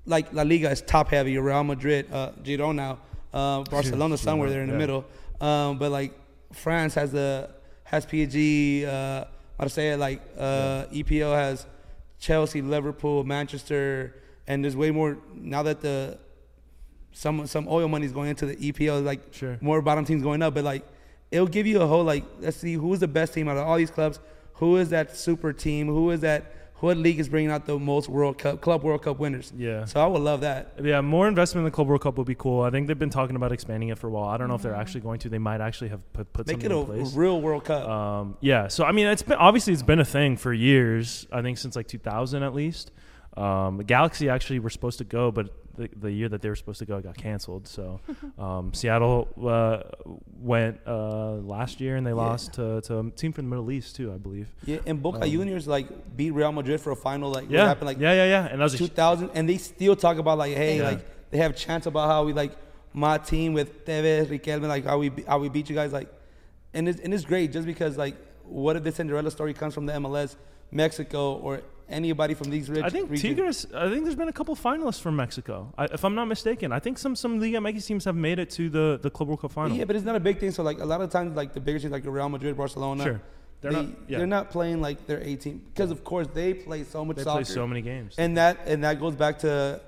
[0.06, 1.38] like La Liga is top heavy.
[1.38, 2.98] Real Madrid, uh, Girona,
[3.32, 4.78] uh, Barcelona somewhere there in the yeah.
[4.78, 5.04] middle.
[5.40, 6.12] Um, but like
[6.52, 7.50] France has the
[7.84, 9.24] has PSG, uh,
[9.58, 11.66] Marseille, like uh, EPL has
[12.18, 14.14] Chelsea, Liverpool, Manchester,
[14.46, 16.18] and there's way more now that the
[17.12, 19.04] some some oil money is going into the EPL.
[19.04, 19.58] Like Sure.
[19.60, 20.84] more bottom teams going up, but like
[21.30, 23.76] it'll give you a whole like let's see who's the best team out of all
[23.76, 24.20] these clubs.
[24.54, 25.86] Who is that super team?
[25.86, 26.52] Who is that?
[26.80, 29.52] What league is bringing out the most World Cup Club World Cup winners?
[29.56, 29.84] Yeah.
[29.84, 30.74] So I would love that.
[30.82, 32.62] Yeah, more investment in the Club World Cup would be cool.
[32.62, 34.28] I think they've been talking about expanding it for a while.
[34.28, 35.28] I don't know if they're actually going to.
[35.28, 37.14] They might actually have put, put Make something it a, place.
[37.14, 37.88] real World Cup.
[37.88, 41.26] Um, yeah, so I mean, it's been obviously it's been a thing for years.
[41.32, 42.92] I think since like 2000 at least.
[43.38, 46.56] Um, the Galaxy actually were supposed to go, but the, the year that they were
[46.56, 47.68] supposed to go got canceled.
[47.68, 48.00] So
[48.38, 49.82] um, Seattle uh,
[50.40, 53.94] went uh, last year and they lost to, to a team from the Middle East
[53.96, 54.48] too, I believe.
[54.64, 57.30] yeah, and Boca Juniors like beat Real Madrid for a final.
[57.30, 58.46] Like what um, Yeah, happened like yeah, yeah, yeah.
[58.50, 60.90] And that was a, 2000, and they still talk about like, hey, Yeah.
[60.90, 62.52] like they have chants about how we like
[62.92, 66.08] my team with Tevez, Riquelme, like how we how we beat you guys, like,
[66.74, 69.86] and it's and it's great just because like what if the Cinderella story comes from
[69.86, 70.34] the MLS,
[70.72, 72.84] Mexico, or anybody from these rich?
[72.84, 73.36] I think regions?
[73.36, 73.66] Tigres.
[73.74, 75.72] I think there's been a couple finalists from Mexico.
[75.76, 78.50] I, if I'm not mistaken, I think some some Liga MX teams have made it
[78.50, 79.76] to the the Club World Cup final.
[79.76, 80.50] Yeah, but it's not a big thing.
[80.50, 83.20] So like a lot of times, like the bigger teams, like Real Madrid, Barcelona, Sure.
[83.60, 84.18] They're they, not- yeah.
[84.18, 87.44] they're not playing like their 18 because of course they play so much they soccer.
[87.44, 88.14] play so many games.
[88.16, 89.80] And that and that goes back to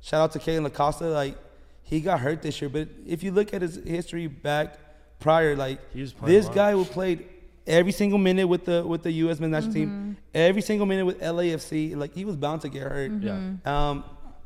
[0.00, 1.04] shout out to Kellyn Acosta.
[1.08, 1.36] Like
[1.82, 4.78] he got hurt this year, but if you look at his history back
[5.20, 7.26] prior, like He was playing this guy who played
[7.68, 9.38] every single minute with the with the U.S.
[9.38, 11.94] men's national team, every single minute with LAFC.
[11.96, 13.12] Like he was bound to get hurt.
[13.22, 13.50] yeah.
[13.64, 14.04] Um,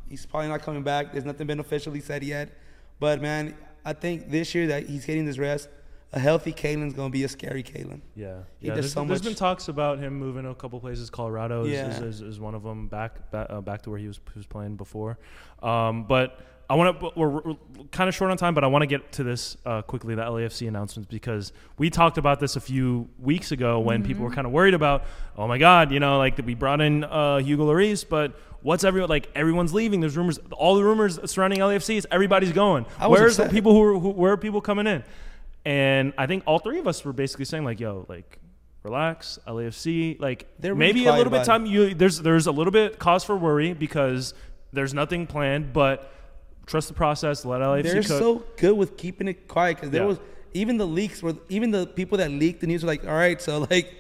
[0.08, 1.12] he's probably not coming back.
[1.12, 2.50] There's nothing been officially said yet,
[3.00, 5.68] but man, I think this year that he's getting this rest,
[6.12, 8.00] a healthy Kellyn's gonna be a scary Kalen.
[8.14, 8.74] Yeah, He yeah.
[8.74, 11.08] does There's, so there's much- been talks about him moving to a couple places.
[11.08, 11.88] Colorado is, Yeah.
[11.88, 12.88] is, is, is one of them.
[12.88, 15.18] Back back, uh, back to where he was, he was playing before.
[15.62, 17.10] Um, but I want to.
[17.16, 17.54] We're, we're
[17.90, 20.14] kind of short on time, but I want to get to this uh, quickly.
[20.14, 24.30] The LAFC announcements because we talked about this a few weeks ago when people were
[24.30, 25.04] kind of worried about.
[25.36, 28.38] Oh my God, you know, like we brought in uh, Hugo Lloris, but.
[28.62, 29.28] What's everyone like?
[29.34, 29.98] Everyone's leaving.
[29.98, 30.38] There's rumors.
[30.52, 32.86] All the rumors surrounding LAFC is everybody's going.
[32.96, 35.02] I was Where's the people who, are, who where are people coming in?
[35.64, 38.38] And I think all three of us were basically saying like, "Yo, like,
[38.82, 39.38] relax.
[39.46, 41.66] LAFC, like They're maybe a little bit about time.
[41.66, 44.34] You there's there's a little bit cause for worry because
[44.72, 46.12] there's nothing planned, but
[46.66, 47.44] trust the process.
[47.44, 48.06] Let LAFC They're cook.
[48.06, 50.08] so good with keeping it quiet because there Yeah.
[50.08, 50.18] was
[50.54, 53.40] even the leaks were even the people that leaked the news were like, all right,
[53.40, 53.92] so like,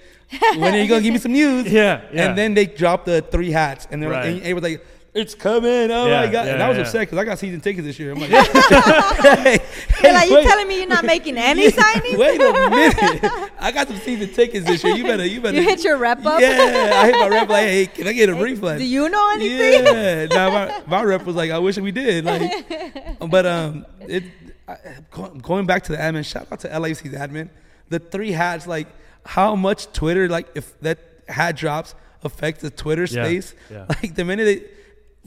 [0.56, 1.66] when are you gonna give me some news?
[1.72, 2.28] Yeah, yeah.
[2.28, 4.26] And then they dropped the three hats, and they were, Right.
[4.34, 4.84] and it was like,
[5.14, 5.90] it's coming.
[5.90, 6.46] Oh Yeah, my god!
[6.46, 6.84] yeah, and I was yeah.
[6.84, 8.12] upset because I got season tickets this year.
[8.12, 9.58] I'm like, hey,
[10.02, 12.16] You're like, you wait, telling me you're not making any signings?
[12.16, 13.52] Wait a minute!
[13.60, 14.94] I got some season tickets this year.
[14.94, 15.56] You better, you better.
[15.56, 16.40] You hit your rep up?
[16.40, 18.78] Yeah, I hit my rep like, hey, can I get a refund?
[18.78, 19.84] Do you know anything?
[19.84, 22.24] Yeah, now my, my rep was like, I wish we did.
[22.24, 24.24] Like, but um, it
[24.66, 24.76] I,
[25.10, 26.24] going back to the admin.
[26.24, 27.50] Shout out to LAC's admin.
[27.90, 28.88] The three hats, like
[29.26, 30.98] how much Twitter, like if that
[31.28, 31.94] hat drops,
[32.24, 33.54] affects the Twitter Yeah, space.
[33.70, 33.84] yeah.
[33.88, 34.64] Like the minute they,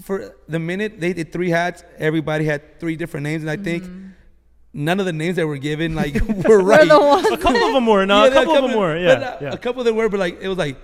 [0.01, 3.83] for the minute they did three hats, everybody had three different names, and I think.
[4.77, 6.15] None of the names that were given like
[6.49, 6.81] were right.
[6.81, 7.27] We're the ones.
[7.31, 8.05] a couple of them were.
[8.05, 8.93] No, Yeah, a couple of them were.
[8.95, 9.53] but, Yeah, uh, yeah.
[9.53, 10.75] A couple of them were, but like it was like,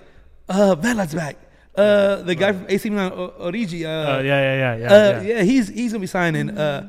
[0.48, 1.36] uh, Vela's back.
[1.76, 3.84] Uh, the guy from AC Milan, O- Origi.
[3.84, 5.20] Uh, Uh, yeah, yeah, yeah, yeah, uh, yeah.
[5.20, 6.56] yeah, he's he's gonna be signing.
[6.56, 6.88] Uh,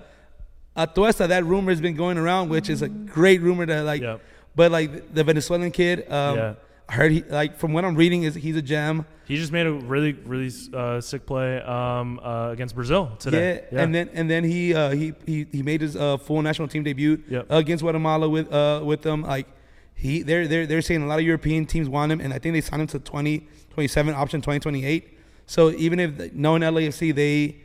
[0.78, 4.02] Atuesta, that rumor has been going around, which is a great rumor to like.
[4.02, 4.22] Yep.
[4.56, 6.54] But like the Venezuelan kid, um, Yeah.
[6.94, 9.08] I heard he like from what I'm reading is he's a gem.
[9.26, 13.66] He just made a really, really uh, sick play um, uh, against Brazil today.
[13.72, 16.68] Yeah, and then and then he uh, he he he made his uh, full national
[16.68, 17.48] team debut Yep.
[17.50, 19.24] against Guatemala with uh with them.
[19.24, 19.48] Like
[19.96, 22.54] he they're they're they're saying a lot of European teams want him, and I think
[22.54, 25.18] they signed him to 2027 option 2028.
[25.48, 27.58] So even if knowing LAFC, they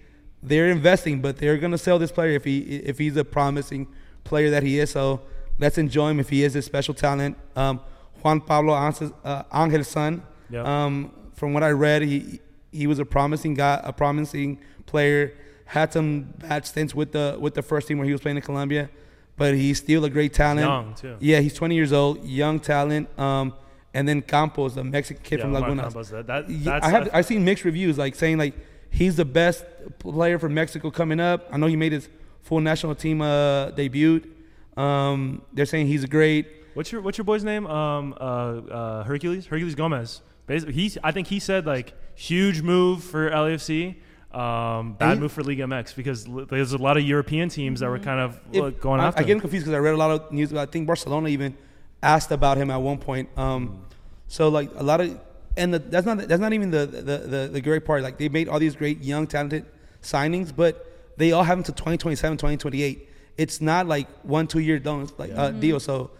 [0.42, 3.88] they're investing, but they're gonna sell this player if he if he's a promising
[4.24, 4.88] player that he is.
[4.90, 5.20] So
[5.58, 7.36] let's enjoy him if he is a special talent.
[7.54, 7.80] Um,
[8.22, 10.22] Juan Pablo Angel's, uh, son.
[10.50, 10.64] Yep.
[10.66, 12.40] Um, from what I read, he
[12.72, 15.32] he was a promising guy, a promising player.
[15.66, 18.42] Had some bad stints with the with the first team where he was playing in
[18.42, 18.88] Colombia,
[19.36, 20.60] but he's still a great talent.
[20.66, 21.16] young, too.
[21.20, 23.06] Yeah, he's 20 years old, young talent.
[23.18, 23.52] Um,
[23.92, 25.82] and then Campos, the Mexican kid Yeah, from Laguna.
[25.82, 28.54] Campos, that- that- I have I've seen mixed reviews, like saying like
[28.90, 29.64] he's the best
[29.98, 31.46] player for Mexico coming up.
[31.52, 32.08] I know he made his
[32.42, 34.22] full national team uh, debut.
[34.76, 36.46] Um, they're saying he's great.
[36.78, 37.66] What's your What's your boy's name?
[37.66, 39.48] Um, uh, uh, Hercules.
[39.48, 40.20] Herculez Gomez.
[40.46, 40.96] Basically, he's.
[41.02, 43.96] I think he said like huge move for LAFC.
[44.30, 47.90] Um, bad he- move for Liga MX because there's a lot of European teams that
[47.90, 49.18] were kind of If- look, going I, after.
[49.18, 49.40] I get him him.
[49.40, 50.52] confused because I read a lot of news.
[50.52, 51.56] About, I think Barcelona even
[52.00, 53.28] asked about him at one point.
[53.36, 53.82] Um,
[54.28, 55.18] so like a lot of,
[55.56, 58.04] and the, that's not that's not even the, the the the great part.
[58.04, 59.66] Like they made all these great young talented
[60.00, 63.08] signings, but they all have them to 2027, 2028.
[63.36, 65.80] It's not like one two year loans like uh, deal.
[65.80, 66.12] So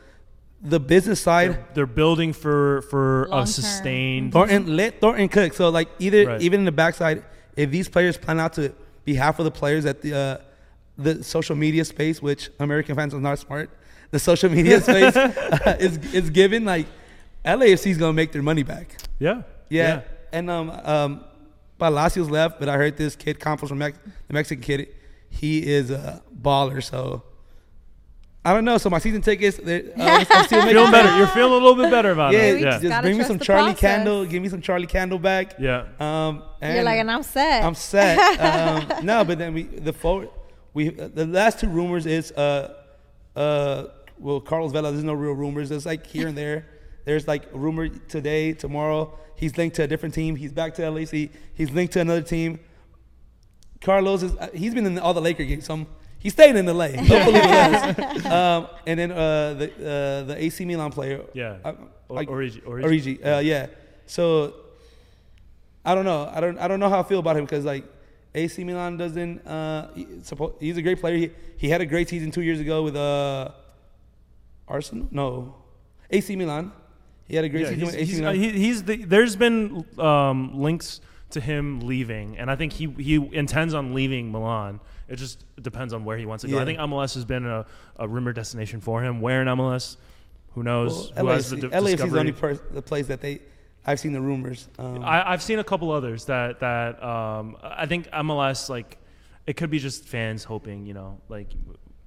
[0.63, 1.53] the business side.
[1.53, 3.47] They're, they're building for for Long a term.
[3.47, 4.33] sustained.
[4.33, 5.53] Thorrington let Thorrington cook.
[5.55, 6.43] So like either Right.
[6.43, 7.23] even in the backside,
[7.57, 8.73] if these players plan out to
[9.05, 10.37] be half of the players at the uh,
[10.97, 13.71] the social media space, which American fans are not smart,
[14.11, 16.87] the social media space uh, is is given like
[17.45, 18.97] LAFC is gonna make their money back.
[19.19, 19.43] Yeah.
[19.71, 20.01] Yeah,
[20.33, 21.25] and um um
[21.79, 24.89] Palacios left, but I heard this kid Campos from Mex- the Mexican kid,
[25.31, 26.83] he is a baller.
[26.83, 27.23] So.
[28.45, 28.79] I don't know.
[28.79, 31.17] So my season tickets, they're, uh, I'm still making Feeling better.
[31.19, 32.61] You're feeling a little bit better about yeah, it.
[32.61, 32.71] Yeah.
[32.71, 33.81] just just bring me some Charlie process.
[33.81, 34.25] Candle.
[34.25, 35.57] Give me some Charlie Candle back.
[35.59, 35.87] Yeah.
[35.99, 37.63] Um, You're like, and I'm set.
[37.65, 38.19] I'm set.
[38.39, 40.31] Um, no, but then we the forward
[40.73, 42.75] we the last two rumors is uh
[43.35, 43.85] uh
[44.19, 44.93] well Carlos Vela.
[44.93, 45.69] There's no real rumors.
[45.69, 46.67] There's like here and there.
[47.05, 49.19] There's like a rumor today, tomorrow.
[49.35, 50.37] He's linked to a different team.
[50.37, 51.31] He's back to LAC.
[51.55, 52.61] He's linked to another team.
[53.81, 55.67] Carlos is uh, he's been in all the Laker games.
[55.67, 55.87] So I'm,
[56.19, 56.89] he's staying in LA.
[56.89, 58.27] Hopefully with us.
[58.27, 61.23] Um, and then uh, the uh, the AC Milan player.
[61.35, 61.57] Yeah.
[61.65, 61.73] uh,
[62.09, 62.85] Or- like- Origi- Origi.
[62.85, 63.27] Origi.
[63.27, 63.67] Uh, yeah.
[64.07, 64.55] So
[65.85, 66.31] I don't know.
[66.33, 66.59] I don't.
[66.59, 67.85] I don't know how I feel about him because like
[68.35, 69.47] AC Milan doesn't.
[69.47, 71.17] Uh, he, suppo- he's a great player.
[71.17, 73.51] He, he had a great season two years ago with uh,
[74.67, 75.09] Arsenal.
[75.11, 75.55] No,
[76.11, 76.73] AC Milan.
[77.27, 78.35] He had a great Yeah, season he's, with AC he's, uh, Milan.
[78.37, 81.01] he, he's the, there's been um, links
[81.31, 84.81] to him leaving, and I think he he intends on leaving Milan.
[85.09, 86.57] It just depends on where he wants to go.
[86.57, 86.63] Yeah.
[86.63, 87.65] I think MLS has been a,
[87.97, 89.21] a rumor destination for him.
[89.21, 89.97] Where in MLS?
[90.55, 91.13] Who knows?
[91.17, 93.41] well, Who has the LAFC, di- LAFC is the only per- the place that they.
[93.87, 94.69] I've seen the rumors.
[94.79, 98.99] Um, I, I've seen a couple others that that um, I think MLS like
[99.47, 101.49] it could be just fans hoping, you know, like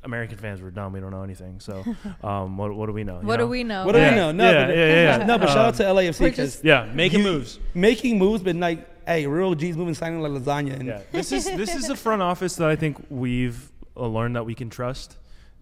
[0.03, 0.93] American fans were dumb.
[0.93, 1.59] We don't know anything.
[1.59, 1.83] So
[2.23, 3.21] um, what what do we know?
[3.21, 3.85] you what do we know?
[3.85, 4.31] what do we know?
[4.31, 5.25] No, Yeah, but, yeah, yeah, yeah.
[5.25, 7.59] no, but shout out to Um, LAFC because just- Yeah, making You- moves.
[7.73, 10.73] making moves, but like, hey, real G's moving, signing like lasagna.
[10.79, 14.35] And Yeah, this is this is a front office that I think we've uh, learned
[14.35, 15.17] that we can trust.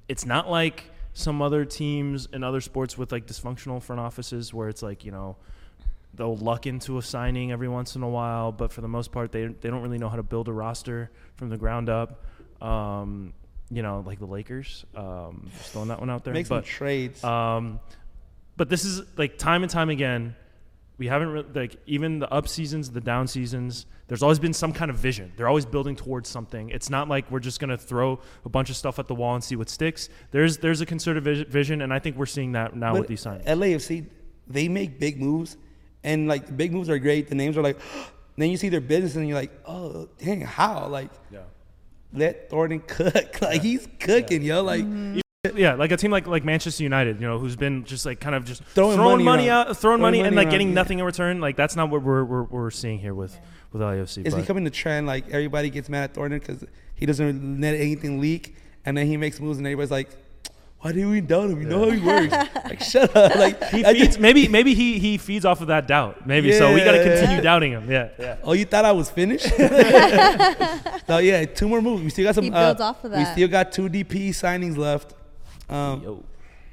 [0.08, 0.84] It's not like
[1.14, 5.12] some other teams in other sports with like dysfunctional front offices where it's like you
[5.12, 5.36] know
[6.14, 9.32] they'll luck into a signing every once in a while, but for the most part
[9.32, 12.24] they they don't really know how to build a roster from the ground up.
[12.62, 13.34] Um,
[13.72, 14.86] you know, like the Lakers.
[14.96, 16.34] Um, just throwing that one out there.
[16.34, 17.24] make some trades.
[17.24, 17.80] um,
[18.58, 20.36] but this is like time and time again.
[21.00, 23.86] We haven't re- like even the up seasons, the down seasons.
[24.08, 25.32] There's always been some kind of vision.
[25.38, 26.70] They're always building towards something.
[26.70, 29.44] It's not like we're just gonna throw a bunch of stuff at the wall and
[29.44, 30.10] see what sticks.
[30.32, 33.24] There's there's a concerted vision, and I think we're seeing that now But with these
[33.24, 33.46] signings.
[33.46, 34.08] LAFC,
[34.48, 35.56] they make big moves,
[36.04, 37.30] and like the big moves are great.
[37.30, 37.80] The names are like,
[38.38, 40.88] then you see their business, and you're like, oh dang, how?
[40.88, 41.40] Like, Yeah.
[42.14, 43.42] let Thorrington cook.
[43.42, 44.64] Like he's cooking, yo.
[44.64, 45.22] Like mm-hmm.
[45.56, 48.36] Yeah, like a team like like Manchester United, you know, who's been just like kind
[48.36, 50.74] of just Throwing throwing, money money, out, throwing, Throwing money, and like around, getting yeah.
[50.74, 51.40] nothing in return.
[51.40, 53.40] Like that's not what we're we're, we're seeing here with
[53.72, 54.26] with LAFC.
[54.26, 55.08] it's but- becoming the trend.
[55.08, 59.16] Like everybody gets mad at Thorrington because he doesn't let anything leak, and then he
[59.16, 60.10] makes moves, and everybody's like,
[60.82, 61.62] why do we doubt him?
[61.62, 62.34] You know how he works.
[62.66, 63.34] like shut up.
[63.38, 66.28] Like he feeds, just- maybe maybe he he feeds off of that doubt.
[66.28, 67.16] Maybe so we got to Yeah.
[67.16, 67.90] continue doubting him.
[67.90, 68.36] Yeah, yeah.
[68.44, 69.48] Oh, you thought I was finished?
[71.08, 72.04] no, yeah, two more moves.
[72.04, 72.44] We still got some.
[72.44, 73.20] He uh, builds off of that.
[73.20, 75.14] We still got two DP signings left.
[75.70, 76.24] Um, Yo.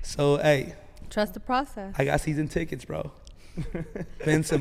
[0.02, 0.74] so hey,
[1.10, 1.94] Trust the process.
[1.98, 3.10] I got season tickets, bro.
[4.24, 4.56] ben Oh,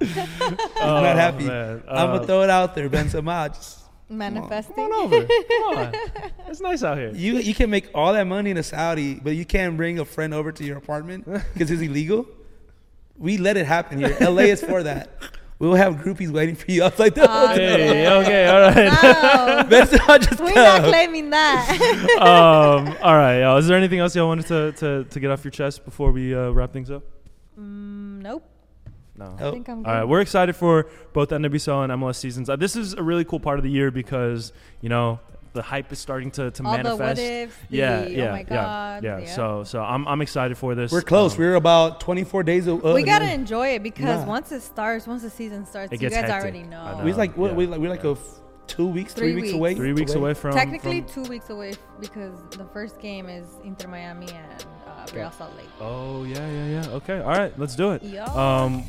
[0.00, 1.44] I'm not happy.
[1.46, 1.82] man.
[1.88, 3.48] I'm Uh, gonna throw it out there, Benzema.
[3.54, 4.74] Just, Manifesting.
[4.76, 5.26] Come on over.
[5.26, 5.92] Come on.
[6.48, 7.10] It's nice out here.
[7.12, 10.04] you you can make all that money in a Saudi, but you can't bring a
[10.04, 12.24] friend over to your apartment because it's illegal.
[13.18, 14.16] We let it happen here.
[14.20, 15.08] LA is for that.
[15.58, 17.56] We'll have groupies waiting for you outside the Oh, hotel.
[17.56, 18.92] Hey, okay, all right.
[19.02, 19.62] Wow.
[19.62, 22.16] Benzema just We're not claiming that.
[22.20, 23.56] um, all right, y'all.
[23.56, 26.34] Is there anything else y'all wanted to, to, to get off your chest before we
[26.34, 27.02] uh, wrap things up?
[27.58, 28.42] mm, nope.
[29.16, 29.34] No.
[29.40, 29.88] I think I'm good.
[29.88, 32.50] All right, we're excited for both NWSL and MLS seasons.
[32.50, 34.52] Uh, this is a really cool part of the year because
[34.82, 35.20] you know
[35.56, 37.00] the hype is starting to, to All the manifest.
[37.00, 39.34] what ifs, the yeah, oh yeah, my yeah, God, yeah, yeah.
[39.34, 40.92] So, so I'm, I'm excited for this.
[40.92, 41.32] We're close.
[41.32, 42.66] Um, We're about 24 days.
[42.68, 44.28] Of, uh, we gotta enjoy it because Nah.
[44.28, 46.34] once it starts, once the season starts, It you guys hectic.
[46.34, 46.98] already know.
[46.98, 47.04] know.
[47.04, 47.56] We're like what, Yeah.
[47.56, 49.54] we like we're like a f- two weeks, three, Three weeks, weeks.
[49.56, 49.74] away.
[49.74, 53.88] three weeks away from Technically, from- two weeks away because the first game is Inter
[53.88, 55.66] Miami and uh, Real Salt Lake.
[55.80, 56.88] Oh yeah, yeah, yeah.
[56.90, 58.02] Okay, all right, let's do it.
[58.02, 58.24] Yeah.
[58.24, 58.84] Um,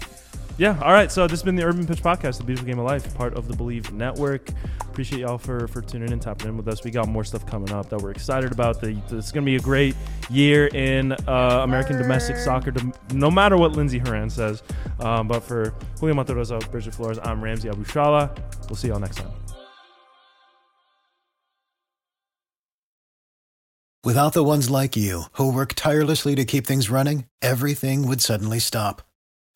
[0.57, 1.11] yeah, all right.
[1.11, 3.47] So this has been the Urban Pitch Podcast, the beautiful game of life, part of
[3.47, 4.49] the Believe Network.
[4.81, 6.83] Appreciate y'all for for tuning in, tapping in with us.
[6.83, 8.81] We got more stuff coming up that we're excited about.
[8.81, 9.95] The, it's going to be a great
[10.29, 14.63] year in uh, American domestic soccer, dom- no matter what Lindsey Horan says.
[14.99, 18.37] Um, but for Julio Monterroza, Brigitte Flores, I'm Ramsey Abushahla.
[18.67, 19.31] We'll see y'all next time.
[24.03, 28.57] Without the ones like you, who work tirelessly to keep things running, everything would suddenly
[28.57, 29.06] stop.